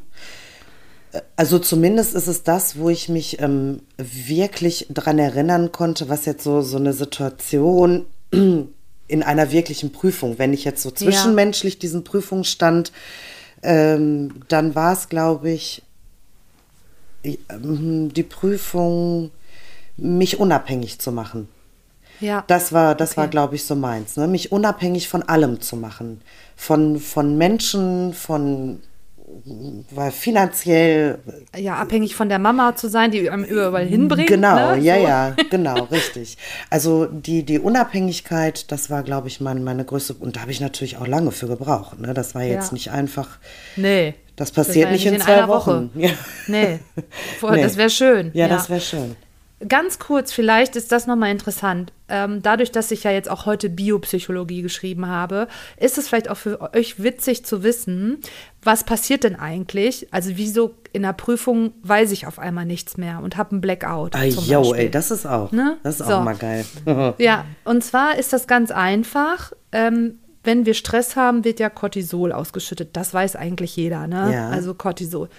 Also 1.36 1.60
zumindest 1.60 2.15
ist 2.15 2.28
es 2.28 2.43
das, 2.43 2.78
wo 2.78 2.89
ich 2.89 3.10
mich 3.10 3.39
ähm, 3.41 3.82
wirklich 3.98 4.88
daran 4.89 5.20
erinnern 5.20 5.72
konnte, 5.72 6.10
was 6.10 6.26
jetzt 6.26 6.43
so, 6.43 6.62
so 6.62 6.78
eine 6.78 6.93
Situation 6.93 8.06
in 8.32 9.24
einer 9.24 9.52
wirklichen 9.52 9.91
Prüfung. 9.91 10.38
Wenn 10.38 10.54
ich 10.54 10.65
jetzt 10.65 10.84
so 10.84 10.91
zwischenmenschlich 10.91 11.76
ja. 11.76 11.80
diesen 11.80 12.04
Prüfungsstand, 12.04 12.91
ähm, 13.63 14.36
dann 14.50 14.76
war 14.76 14.93
es, 14.93 15.10
glaube 15.10 15.50
ich, 15.50 15.82
ähm, 17.24 18.13
die 18.13 18.24
Prüfung, 18.24 19.32
mich 19.98 20.39
unabhängig 20.39 21.00
zu 21.00 21.12
machen. 21.12 21.48
Ja. 22.20 22.43
Das 22.48 22.72
war, 22.72 22.96
das 22.96 23.12
okay. 23.12 23.22
war, 23.22 23.28
glaube 23.28 23.56
ich, 23.56 23.65
so 23.65 23.76
meins, 23.76 24.17
ne? 24.17 24.28
mich 24.28 24.52
unabhängig 24.52 25.08
von 25.08 25.24
allem 25.24 25.62
zu 25.62 25.76
machen. 25.76 26.22
Von, 26.56 27.00
von 27.00 27.38
Menschen, 27.38 28.13
von 28.13 28.82
weil 29.92 30.12
finanziell. 30.12 31.20
Ja, 31.56 31.76
abhängig 31.76 32.16
von 32.16 32.30
der 32.30 32.40
Mama 32.40 32.76
zu 32.76 32.90
sein, 32.90 33.12
die 33.12 33.30
einem 33.30 33.44
überall 33.44 33.86
hinbringt. 33.86 34.30
Genau, 34.30 34.76
ne? 34.76 34.82
ja, 34.82 34.96
so. 34.96 35.02
ja, 35.04 35.36
genau, 35.50 35.84
richtig. 35.86 36.38
Also 36.70 37.06
die, 37.06 37.44
die 37.44 37.60
Unabhängigkeit, 37.60 38.72
das 38.72 38.90
war, 38.90 39.04
glaube 39.04 39.28
ich, 39.28 39.42
meine, 39.42 39.60
meine 39.60 39.84
größte. 39.84 40.13
Und 40.13 40.38
da 40.38 40.42
habe 40.42 40.52
ich 40.52 40.62
natürlich 40.62 40.98
auch 40.98 41.08
lange 41.08 41.32
für 41.32 41.48
gebraucht. 41.48 42.00
Ne? 42.00 42.13
Das 42.13 42.36
war 42.36 42.44
jetzt 42.44 42.68
ja. 42.68 42.74
nicht 42.74 42.92
einfach. 42.92 43.38
Nee. 43.76 44.16
Das 44.38 44.52
passiert 44.52 44.86
das 44.86 44.94
nicht 44.94 45.06
in, 45.08 45.16
in 45.16 45.22
zwei 45.22 45.48
Wochen. 45.48 45.90
Woche. 45.90 45.90
Ja. 45.96 46.12
Nee. 46.48 46.80
Das 47.42 47.76
wäre 47.76 47.90
schön. 47.90 48.32
Ja, 48.34 48.48
das 48.48 48.70
wäre 48.70 48.82
schön. 48.82 49.16
Ganz 49.67 49.98
kurz, 49.98 50.32
vielleicht 50.32 50.76
ist 50.76 50.91
das 50.91 51.08
nochmal 51.08 51.32
interessant. 51.32 51.91
Ähm, 52.10 52.43
dadurch, 52.43 52.72
dass 52.72 52.91
ich 52.91 53.04
ja 53.04 53.12
jetzt 53.12 53.30
auch 53.30 53.48
heute 53.48 53.70
Biopsychologie 53.70 54.62
geschrieben 54.62 55.08
habe, 55.08 55.48
ist 55.78 55.98
es 55.98 56.08
vielleicht 56.08 56.30
auch 56.30 56.38
für 56.38 56.74
euch 56.76 57.02
witzig 57.02 57.43
zu 57.43 57.63
wissen, 57.63 58.20
was 58.62 58.84
passiert 58.84 59.24
denn 59.24 59.36
eigentlich? 59.36 60.08
Also 60.12 60.32
wieso 60.36 60.76
in 60.93 61.02
der 61.02 61.13
Prüfung 61.13 61.74
weiß 61.82 62.12
ich 62.12 62.28
auf 62.28 62.38
einmal 62.38 62.65
nichts 62.65 62.98
mehr 62.98 63.20
und 63.24 63.36
habe 63.36 63.52
einen 63.52 63.62
Blackout. 63.62 64.15
Ah, 64.15 64.26
yo, 64.26 64.76
ey, 64.76 64.91
das 64.91 65.10
ist 65.10 65.26
auch, 65.26 65.52
ne? 65.52 65.78
das 65.82 66.00
ist 66.00 66.08
so. 66.08 66.13
auch 66.13 66.24
mal 66.24 66.36
geil. 66.36 66.63
ja, 67.17 67.46
und 67.63 67.84
zwar 67.84 68.15
ist 68.17 68.34
das 68.34 68.46
ganz 68.46 68.70
einfach. 68.70 69.54
Ähm, 69.72 70.20
wenn 70.43 70.65
wir 70.65 70.76
Stress 70.76 71.15
haben, 71.15 71.43
wird 71.43 71.60
ja 71.60 71.70
Cortisol 71.70 72.32
ausgeschüttet. 72.32 72.91
Das 72.93 73.13
weiß 73.13 73.36
eigentlich 73.36 73.76
jeder, 73.76 74.08
ne? 74.08 74.32
Ja. 74.34 74.50
Also 74.50 74.76
Cortisol. 74.76 75.30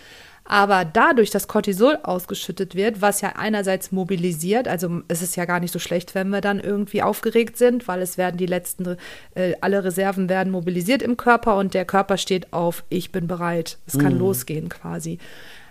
Aber 0.50 0.86
dadurch, 0.86 1.28
dass 1.28 1.46
Cortisol 1.46 1.98
ausgeschüttet 2.02 2.74
wird, 2.74 3.02
was 3.02 3.20
ja 3.20 3.34
einerseits 3.36 3.92
mobilisiert, 3.92 4.66
also 4.66 5.02
es 5.06 5.20
ist 5.20 5.36
ja 5.36 5.44
gar 5.44 5.60
nicht 5.60 5.72
so 5.72 5.78
schlecht, 5.78 6.14
wenn 6.14 6.30
wir 6.30 6.40
dann 6.40 6.58
irgendwie 6.58 7.02
aufgeregt 7.02 7.58
sind, 7.58 7.86
weil 7.86 8.00
es 8.00 8.16
werden 8.16 8.38
die 8.38 8.46
letzten, 8.46 8.96
äh, 9.34 9.52
alle 9.60 9.84
Reserven 9.84 10.30
werden 10.30 10.50
mobilisiert 10.50 11.02
im 11.02 11.18
Körper 11.18 11.56
und 11.56 11.74
der 11.74 11.84
Körper 11.84 12.16
steht 12.16 12.50
auf, 12.54 12.82
ich 12.88 13.12
bin 13.12 13.26
bereit. 13.26 13.76
Es 13.86 13.98
kann 13.98 14.14
mhm. 14.14 14.20
losgehen 14.20 14.70
quasi. 14.70 15.18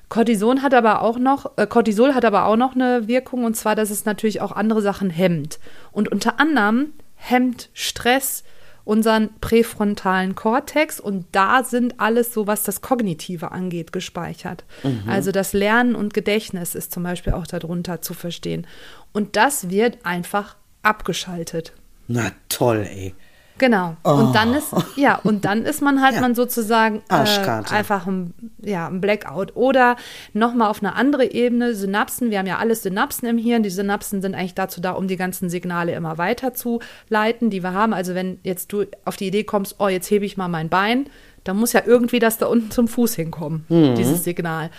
Cortison 0.09 0.61
hat 0.61 0.75
aber 0.75 1.01
auch 1.01 1.17
noch, 1.17 1.57
äh, 1.57 1.65
Cortisol 1.65 2.13
hat 2.13 2.23
aber 2.23 2.45
auch 2.45 2.55
noch 2.55 2.75
eine 2.75 3.07
Wirkung 3.07 3.45
und 3.45 3.55
zwar, 3.55 3.75
dass 3.75 3.89
es 3.89 4.05
natürlich 4.05 4.41
auch 4.41 4.51
andere 4.51 4.83
Sachen 4.83 5.09
hemmt. 5.09 5.57
Und 5.91 6.11
unter 6.11 6.39
anderem 6.39 6.93
hemmt 7.15 7.69
Stress, 7.73 8.43
unseren 8.88 9.30
präfrontalen 9.41 10.34
Kortex 10.36 11.00
und 11.00 11.26
da 11.34 11.63
sind 11.63 12.00
alles 12.00 12.34
so, 12.34 12.47
was 12.47 12.63
das 12.63 12.82
Kognitive 12.82 13.52
angeht, 13.52 13.91
gespeichert. 13.91 14.63
Mhm. 14.84 15.04
Also 15.08 15.32
das 15.32 15.52
Lernen 15.52 15.93
und 15.93 16.13
Gedächtnis 16.13 16.73
ist 16.73 16.93
zum 16.93 17.04
Beispiel 17.04 17.34
auch 17.34 17.45
darunter 17.45 18.02
zu 18.02 18.13
verstehen. 18.13 18.65
Und 19.12 19.36
das 19.36 19.69
wird 19.69 20.06
einfach 20.06 20.56
abgeschaltet. 20.84 21.73
Na 22.08 22.32
toll, 22.47 22.88
ey. 22.89 23.13
Genau. 23.58 23.96
Und 24.04 24.36
dann 24.36 24.54
ist, 24.54 24.74
ja, 24.96 25.20
und 25.24 25.46
dann 25.46 25.63
ist 25.63 25.82
man 25.82 26.02
halt 26.02 26.15
Ja. 26.15 26.22
man 26.22 26.36
sozusagen 26.36 27.02
äh, 27.10 27.74
einfach 27.74 28.06
ein, 28.08 28.34
ja, 28.62 28.88
ein 28.88 29.02
Blackout. 29.02 29.56
Oder 29.56 29.96
nochmal 30.34 30.70
auf 30.70 30.82
eine 30.84 30.96
andere 30.96 31.32
Ebene, 31.32 31.74
Synapsen. 31.74 32.30
Wir 32.32 32.39
haben 32.39 32.48
ja 32.48 32.58
alles 32.58 32.84
Synapsen 32.84 33.28
im 33.28 33.38
Hirn. 33.38 33.63
Die 33.63 33.70
Synapsen 33.70 34.22
sind 34.22 34.36
eigentlich 34.36 34.54
dazu 34.56 34.82
da, 34.82 34.91
um 34.91 35.08
die 35.08 35.17
ganzen 35.17 35.50
Signale 35.50 35.93
immer 35.93 36.17
weiter 36.17 36.54
zu 36.54 36.80
leiten, 37.10 37.50
die 37.50 37.63
wir 37.63 37.74
haben. 37.74 37.93
Also 37.93 38.15
wenn 38.15 38.39
jetzt 38.43 38.72
du 38.74 38.86
auf 39.06 39.15
die 39.17 39.28
Idee 39.28 39.43
kommst, 39.43 39.76
oh, 39.80 39.88
jetzt 39.88 40.10
hebe 40.12 40.26
ich 40.26 40.38
mal 40.38 40.48
mein 40.48 40.70
Bein, 40.70 41.08
dann 41.43 41.58
muss 41.58 41.74
ja 41.74 41.82
irgendwie 41.86 42.20
das 42.20 42.38
da 42.38 42.48
unten 42.48 42.72
zum 42.72 42.88
Fuß 42.88 43.15
hinkommen, 43.15 43.65
dieses 43.70 44.24
Signal. 44.24 44.70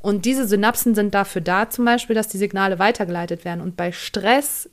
Und 0.00 0.26
diese 0.26 0.46
Synapsen 0.46 0.94
sind 0.94 1.14
dafür 1.14 1.40
da, 1.40 1.70
zum 1.70 1.84
Beispiel, 1.84 2.14
dass 2.14 2.28
die 2.28 2.38
Signale 2.38 2.78
weitergeleitet 2.78 3.44
werden. 3.44 3.60
Und 3.60 3.76
bei 3.76 3.90
Stress 3.92 4.68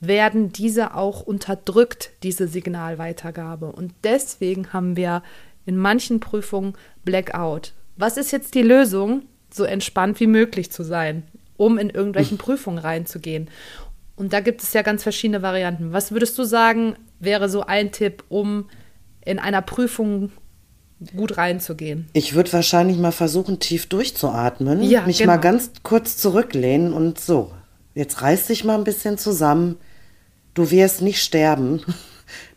werden 0.00 0.52
diese 0.52 0.94
auch 0.94 1.22
unterdrückt, 1.22 2.10
diese 2.22 2.46
Signalweitergabe. 2.48 3.72
Und 3.72 3.92
deswegen 4.04 4.72
haben 4.72 4.96
wir 4.96 5.22
in 5.66 5.76
manchen 5.76 6.20
Prüfungen 6.20 6.74
Blackout. 7.04 7.72
Was 7.96 8.16
ist 8.16 8.30
jetzt 8.30 8.54
die 8.54 8.62
Lösung, 8.62 9.22
so 9.52 9.64
entspannt 9.64 10.20
wie 10.20 10.26
möglich 10.26 10.70
zu 10.70 10.82
sein, 10.84 11.24
um 11.56 11.78
in 11.78 11.90
irgendwelchen 11.90 12.38
Prüfungen 12.38 12.78
reinzugehen? 12.78 13.48
Und 14.14 14.32
da 14.32 14.40
gibt 14.40 14.62
es 14.62 14.72
ja 14.72 14.82
ganz 14.82 15.02
verschiedene 15.02 15.42
Varianten. 15.42 15.92
Was 15.92 16.12
würdest 16.12 16.36
du 16.38 16.44
sagen, 16.44 16.96
wäre 17.20 17.48
so 17.48 17.62
ein 17.62 17.92
Tipp, 17.92 18.24
um 18.28 18.68
in 19.24 19.38
einer 19.38 19.62
Prüfung 19.62 20.30
gut 21.16 21.36
reinzugehen? 21.36 22.08
Ich 22.12 22.34
würde 22.34 22.52
wahrscheinlich 22.52 22.98
mal 22.98 23.12
versuchen, 23.12 23.60
tief 23.60 23.86
durchzuatmen, 23.86 24.82
Ja, 24.82 25.02
mich 25.06 25.18
genau. 25.18 25.32
mal 25.32 25.36
ganz 25.38 25.70
kurz 25.82 26.16
zurücklehnen 26.16 26.92
und 26.92 27.20
so. 27.20 27.52
Jetzt 27.94 28.22
reiß 28.22 28.46
dich 28.48 28.64
mal 28.64 28.76
ein 28.76 28.84
bisschen 28.84 29.18
zusammen. 29.18 29.76
Du 30.54 30.70
wirst 30.70 31.02
nicht 31.02 31.22
sterben. 31.22 31.82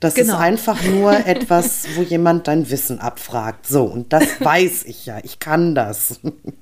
Das 0.02 0.16
Genau. 0.16 0.34
ist 0.34 0.40
einfach 0.40 0.84
nur 0.84 1.14
etwas, 1.26 1.86
wo 1.96 2.02
jemand 2.02 2.48
dein 2.50 2.70
Wissen 2.70 3.00
abfragt. 3.00 3.66
So, 3.68 3.84
und 3.86 4.12
das 4.12 4.24
weiß 4.42 4.84
ich 4.84 5.06
ja. 5.06 5.20
Ich 5.24 5.40
kann 5.40 5.76
das. 5.76 6.20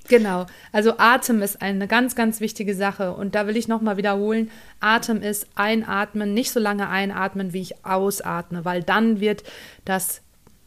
Genau. 0.08 0.46
Also 0.72 0.94
Atem 1.00 1.42
ist 1.42 1.60
eine 1.62 1.88
ganz, 1.88 2.15
ganz 2.15 2.39
wichtige 2.39 2.76
Sache. 2.76 3.13
Und 3.15 3.34
da 3.34 3.48
will 3.48 3.58
ich 3.58 3.68
nochmal 3.68 3.98
wiederholen, 3.98 4.52
Atem 4.80 5.24
ist 5.24 5.48
einatmen, 5.56 6.36
nicht 6.36 6.52
so 6.52 6.60
lange 6.60 6.88
einatmen, 6.88 7.52
wie 7.52 7.62
ich 7.62 7.84
ausatme, 7.84 8.63
weil 8.63 8.84
dann 8.84 9.20
wird 9.20 9.44
das, 9.86 10.22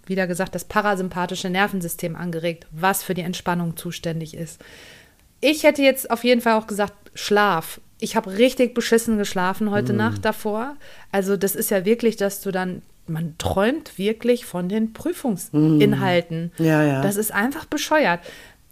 wieder 0.06 0.26
gesagt, 0.26 0.56
das 0.56 0.64
parasympathische 0.64 1.48
Nervensystem 1.48 2.16
angeregt, 2.16 2.66
was 2.72 3.04
für 3.04 3.14
die 3.14 3.22
Entspannung 3.22 3.76
zuständig 3.76 4.34
ist. 4.34 4.58
Ich 5.40 5.62
hätte 5.62 5.82
jetzt 5.82 6.10
auf 6.10 6.24
jeden 6.24 6.40
Fall 6.40 6.54
auch 6.58 6.66
gesagt, 6.66 6.94
Schlaf. 7.14 7.80
Ich 8.02 8.16
habe 8.16 8.36
richtig 8.36 8.74
beschissen 8.74 9.16
geschlafen 9.16 9.70
heute 9.70 9.92
Nacht 9.92 10.24
davor. 10.24 10.74
Also 11.12 11.36
das 11.36 11.54
ist 11.54 11.70
ja 11.70 11.84
wirklich, 11.84 12.16
dass 12.16 12.40
du 12.40 12.50
dann, 12.50 12.82
man 13.06 13.36
träumt 13.38 13.96
wirklich 13.96 14.44
von 14.44 14.68
den 14.68 14.92
Prüfungsinhalten. 14.92 16.50
Ja, 16.58 16.82
ja. 16.82 17.00
Das 17.00 17.16
ist 17.16 17.32
einfach 17.32 17.64
bescheuert. 17.64 18.18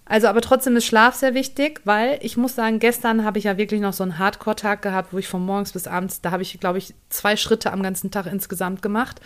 Also, 0.05 0.27
aber 0.27 0.41
trotzdem 0.41 0.75
ist 0.75 0.87
Schlaf 0.87 1.15
sehr 1.15 1.35
wichtig, 1.35 1.81
weil 1.85 2.19
ich 2.23 2.37
muss 2.37 2.57
sagen, 2.57 2.81
gestern 2.81 3.25
habe 3.25 3.39
ich 3.39 3.45
ja 3.45 3.57
wirklich 3.57 3.81
noch 3.81 3.93
so 3.93 4.03
einen 4.03 4.19
Hardcore-Tag 4.19 4.83
gehabt, 4.83 5.13
wo 5.13 5.19
ich 5.19 5.29
von 5.29 5.47
morgens 5.47 5.71
bis 5.71 5.87
abends, 5.87 6.21
da 6.21 6.33
habe 6.33 6.43
ich, 6.43 6.59
glaube 6.59 6.79
ich, 6.79 6.95
zwei 7.09 7.37
Schritte 7.37 7.73
am 7.73 7.85
ganzen 7.85 8.11
Tag 8.11 8.27
insgesamt 8.27 8.83
gemacht. 8.83 9.21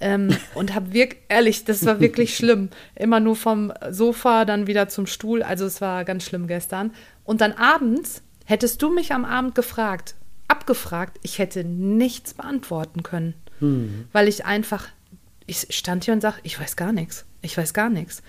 Ähm, 0.00 0.34
und 0.54 0.74
habe 0.74 0.94
wirklich, 0.94 1.20
ehrlich, 1.28 1.66
das 1.66 1.84
war 1.84 2.00
wirklich 2.00 2.34
schlimm. 2.38 2.70
Immer 2.94 3.20
nur 3.20 3.36
vom 3.36 3.70
Sofa 3.90 4.46
dann 4.46 4.66
wieder 4.66 4.88
zum 4.88 5.06
Stuhl. 5.06 5.42
Also, 5.42 5.66
es 5.66 5.82
war 5.82 6.06
ganz 6.06 6.24
schlimm 6.24 6.46
gestern. 6.46 6.92
Und 7.24 7.42
dann 7.42 7.52
abends, 7.52 8.22
hättest 8.44 8.82
du 8.82 8.90
mich 8.90 9.12
am 9.12 9.24
Abend 9.24 9.54
gefragt, 9.54 10.14
abgefragt, 10.48 11.18
ich 11.22 11.38
hätte 11.38 11.64
nichts 11.64 12.34
beantworten 12.34 13.02
können. 13.02 13.34
Weil 14.12 14.28
ich 14.28 14.44
einfach, 14.44 14.88
ich 15.46 15.66
stand 15.70 16.04
hier 16.04 16.14
und 16.14 16.20
sage, 16.20 16.38
ich 16.42 16.58
weiß 16.58 16.76
gar 16.76 16.92
nichts. 16.92 17.24
Ich 17.42 17.56
weiß 17.56 17.74
gar 17.74 17.90
nichts. 17.90 18.22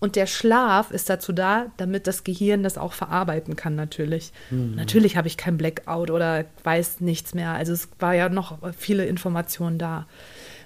Und 0.00 0.14
der 0.14 0.26
Schlaf 0.26 0.90
ist 0.92 1.10
dazu 1.10 1.32
da, 1.32 1.66
damit 1.76 2.06
das 2.06 2.22
Gehirn 2.22 2.62
das 2.62 2.78
auch 2.78 2.92
verarbeiten 2.92 3.56
kann, 3.56 3.74
natürlich. 3.74 4.32
Natürlich 4.76 5.16
habe 5.16 5.26
ich 5.26 5.36
kein 5.36 5.58
Blackout 5.58 6.10
oder 6.10 6.44
weiß 6.62 7.00
nichts 7.00 7.34
mehr. 7.34 7.52
Also 7.52 7.72
es 7.72 7.88
war 7.98 8.14
ja 8.14 8.28
noch 8.28 8.58
viele 8.76 9.06
Informationen 9.06 9.78
da. 9.78 10.06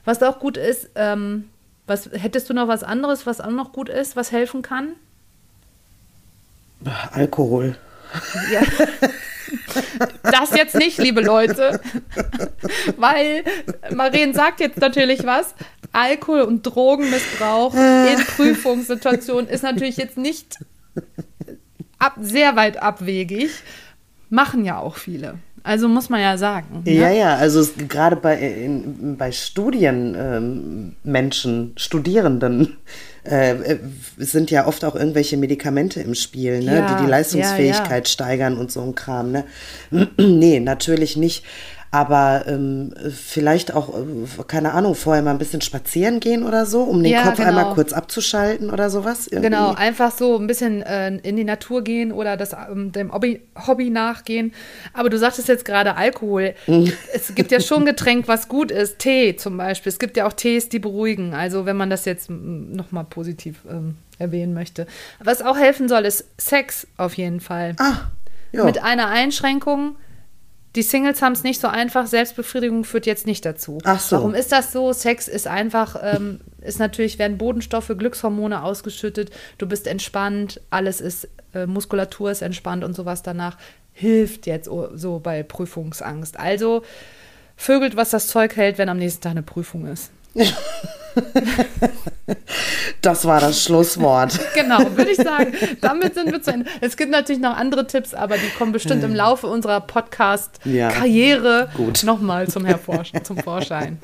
Was 0.04 0.22
auch 0.22 0.38
gut 0.38 0.56
ist, 0.56 0.90
ähm, 0.96 1.44
was 1.86 2.10
hättest 2.12 2.50
du 2.50 2.54
noch 2.54 2.68
was 2.68 2.82
anderes, 2.82 3.26
was 3.26 3.40
auch 3.40 3.50
noch 3.50 3.72
gut 3.72 3.88
ist, 3.88 4.16
was 4.16 4.32
helfen 4.32 4.62
kann? 4.62 4.92
Alkohol. 7.12 7.76
Ja. 8.52 8.62
Das 10.22 10.54
jetzt 10.56 10.74
nicht, 10.74 10.98
liebe 10.98 11.20
Leute. 11.20 11.80
Weil 12.96 13.44
Maren 13.90 14.34
sagt 14.34 14.60
jetzt 14.60 14.78
natürlich 14.80 15.24
was. 15.24 15.54
Alkohol- 15.92 16.42
und 16.42 16.62
Drogenmissbrauch 16.62 17.74
in 17.74 18.24
Prüfungssituationen 18.36 19.48
ist 19.48 19.62
natürlich 19.62 19.98
jetzt 19.98 20.16
nicht 20.16 20.58
ab, 21.98 22.14
sehr 22.20 22.56
weit 22.56 22.82
abwegig. 22.82 23.50
Machen 24.30 24.64
ja 24.64 24.78
auch 24.78 24.96
viele. 24.96 25.38
Also 25.64 25.88
muss 25.88 26.08
man 26.08 26.20
ja 26.20 26.36
sagen. 26.38 26.82
Ja, 26.84 27.08
ne? 27.08 27.18
ja, 27.18 27.36
also 27.36 27.60
es, 27.60 27.74
gerade 27.88 28.16
bei, 28.16 28.36
in, 28.38 29.16
bei 29.16 29.30
Studienmenschen, 29.30 30.96
ähm, 31.54 31.72
Studierenden, 31.76 32.76
äh, 33.24 33.52
äh, 33.52 33.78
sind 34.16 34.50
ja 34.50 34.66
oft 34.66 34.84
auch 34.84 34.96
irgendwelche 34.96 35.36
Medikamente 35.36 36.00
im 36.00 36.14
Spiel, 36.14 36.60
ne, 36.60 36.76
Ja, 36.76 36.96
die 36.96 37.04
die 37.04 37.10
Leistungsfähigkeit 37.10 38.08
ja, 38.08 38.12
steigern 38.12 38.58
und 38.58 38.72
so 38.72 38.82
ein 38.82 38.94
Kram. 38.94 39.30
Ne? 39.30 39.44
nee, 40.18 40.58
natürlich 40.58 41.16
nicht. 41.16 41.44
Aber 41.94 42.44
ähm, 42.46 42.94
vielleicht 43.10 43.74
auch, 43.74 43.90
äh, 43.90 44.42
keine 44.46 44.72
Ahnung, 44.72 44.94
vorher 44.94 45.22
mal 45.22 45.32
ein 45.32 45.38
bisschen 45.38 45.60
spazieren 45.60 46.20
gehen 46.20 46.42
oder 46.42 46.64
so, 46.64 46.84
um 46.84 47.02
den 47.02 47.12
Ja, 47.12 47.22
Kopf 47.24 47.36
genau. 47.36 47.48
einmal 47.50 47.74
kurz 47.74 47.92
abzuschalten 47.92 48.70
oder 48.70 48.88
sowas. 48.88 49.26
irgendwie. 49.26 49.50
Genau, 49.50 49.74
einfach 49.74 50.10
so 50.10 50.38
ein 50.38 50.46
bisschen 50.46 50.80
äh, 50.80 51.14
in 51.18 51.36
die 51.36 51.44
Natur 51.44 51.84
gehen 51.84 52.10
oder 52.10 52.38
das, 52.38 52.54
ähm, 52.54 52.92
dem 52.92 53.12
Hobby, 53.12 53.42
Hobby 53.66 53.90
nachgehen. 53.90 54.54
Aber 54.94 55.10
du 55.10 55.18
sagtest 55.18 55.48
jetzt 55.48 55.66
gerade 55.66 55.94
Alkohol. 55.94 56.54
es 57.12 57.34
gibt 57.34 57.50
ja 57.52 57.60
schon 57.60 57.84
Getränk, 57.84 58.26
was 58.26 58.48
gut 58.48 58.70
ist. 58.70 58.98
Tee 58.98 59.36
zum 59.36 59.58
Beispiel. 59.58 59.90
Es 59.92 59.98
gibt 59.98 60.16
ja 60.16 60.26
auch 60.26 60.32
Tees, 60.32 60.70
die 60.70 60.78
beruhigen. 60.78 61.34
Also 61.34 61.66
wenn 61.66 61.76
man 61.76 61.90
das 61.90 62.06
jetzt 62.06 62.30
nochmal 62.30 63.04
positiv 63.04 63.56
ähm, 63.70 63.96
erwähnen 64.18 64.54
möchte. 64.54 64.86
Was 65.22 65.42
auch 65.42 65.58
helfen 65.58 65.90
soll, 65.90 66.06
ist 66.06 66.24
Sex 66.38 66.86
auf 66.96 67.12
jeden 67.18 67.40
Fall. 67.40 67.76
Ah. 67.78 68.10
Mit 68.64 68.82
einer 68.82 69.08
Einschränkung. 69.08 69.96
Die 70.74 70.82
Singles 70.82 71.20
haben 71.20 71.32
es 71.32 71.42
nicht 71.42 71.60
so 71.60 71.68
einfach. 71.68 72.06
Selbstbefriedigung 72.06 72.84
führt 72.84 73.04
jetzt 73.04 73.26
nicht 73.26 73.44
dazu. 73.44 73.78
Ach 73.84 74.00
so. 74.00 74.16
Warum 74.16 74.34
ist 74.34 74.52
das 74.52 74.72
so? 74.72 74.92
Sex 74.92 75.28
ist 75.28 75.46
einfach, 75.46 75.96
ähm, 76.02 76.40
ist 76.62 76.78
natürlich, 76.78 77.18
werden 77.18 77.36
Bodenstoffe, 77.36 77.92
Glückshormone 77.96 78.62
ausgeschüttet. 78.62 79.30
Du 79.58 79.66
bist 79.66 79.86
entspannt, 79.86 80.60
alles 80.70 81.00
ist, 81.00 81.28
äh, 81.54 81.66
Muskulatur 81.66 82.30
ist 82.30 82.42
entspannt 82.42 82.84
und 82.84 82.94
sowas 82.94 83.22
danach. 83.22 83.58
Hilft 83.92 84.46
jetzt 84.46 84.70
so 84.94 85.18
bei 85.18 85.42
Prüfungsangst. 85.42 86.38
Also 86.38 86.82
vögelt, 87.56 87.94
was 87.94 88.08
das 88.08 88.28
Zeug 88.28 88.56
hält, 88.56 88.78
wenn 88.78 88.88
am 88.88 88.98
nächsten 88.98 89.20
Tag 89.20 89.32
eine 89.32 89.42
Prüfung 89.42 89.86
ist. 89.86 90.10
Das 93.00 93.24
war 93.24 93.40
das 93.40 93.62
Schlusswort. 93.62 94.38
Genau, 94.54 94.78
würde 94.96 95.10
ich 95.10 95.16
sagen. 95.16 95.52
Damit 95.80 96.14
sind 96.14 96.30
wir 96.30 96.40
zu 96.40 96.52
Ende. 96.52 96.66
Es 96.80 96.96
gibt 96.96 97.10
natürlich 97.10 97.42
noch 97.42 97.56
andere 97.56 97.86
Tipps, 97.86 98.14
aber 98.14 98.36
die 98.36 98.48
kommen 98.56 98.70
bestimmt 98.72 99.02
im 99.02 99.14
Laufe 99.14 99.46
unserer 99.48 99.72
Ja. 99.74 99.80
Podcast-Karriere 99.80 101.68
Gut. 101.76 102.04
nochmal 102.04 102.48
zum, 102.48 102.64
zum 103.24 103.38
Vorschein. 103.38 103.98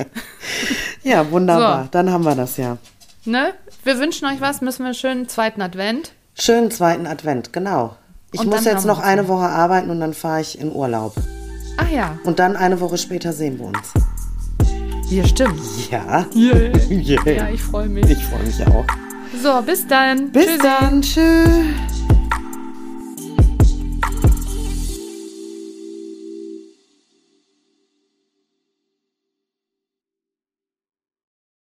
Ja, 1.04 1.30
wunderbar. 1.30 1.84
So. 1.84 1.88
Dann 1.92 2.10
haben 2.10 2.24
wir 2.24 2.34
das 2.34 2.56
ja. 2.56 2.76
Ne? 3.24 3.54
Wir 3.84 3.98
wünschen 3.98 4.26
euch 4.26 4.40
was, 4.40 4.60
müssen 4.60 4.80
wir 4.80 4.86
einen 4.86 4.94
schönen 4.94 5.28
zweiten 5.28 5.62
Advent. 5.62 6.12
Schönen 6.34 6.70
zweiten 6.70 7.06
Advent, 7.06 7.52
genau. 7.52 7.96
Ich 8.32 8.40
Und 8.40 8.48
muss 8.48 8.64
jetzt 8.64 8.84
noch 8.84 8.98
eine. 8.98 9.28
Woche 9.28 9.46
arbeiten 9.46 9.90
und 9.90 10.00
dann 10.00 10.12
fahre 10.14 10.40
ich 10.40 10.60
in 10.60 10.72
Urlaub. 10.72 11.14
Ach 11.76 11.88
ja, 11.88 12.18
Und 12.24 12.38
dann 12.40 12.56
eine 12.56 12.80
Woche 12.80 12.98
später 12.98 13.32
sehen 13.32 13.58
wir 13.58 13.66
uns. 13.66 13.92
Hier 15.08 15.26
stimmt. 15.26 15.60
Ja. 15.90 16.26
Yeah. 16.34 16.72
Yeah. 16.90 17.30
Ja, 17.30 17.48
ich 17.50 17.62
freue 17.62 17.88
mich. 17.88 18.08
Ich 18.10 18.24
freue 18.24 18.42
mich 18.42 18.66
auch. 18.66 18.86
So, 19.42 19.62
bis 19.62 19.86
dann. 19.86 20.30
Bis 20.30 20.46
Tschüssi. 20.46 20.58
dann. 20.58 21.02
Tschüss. 21.02 21.97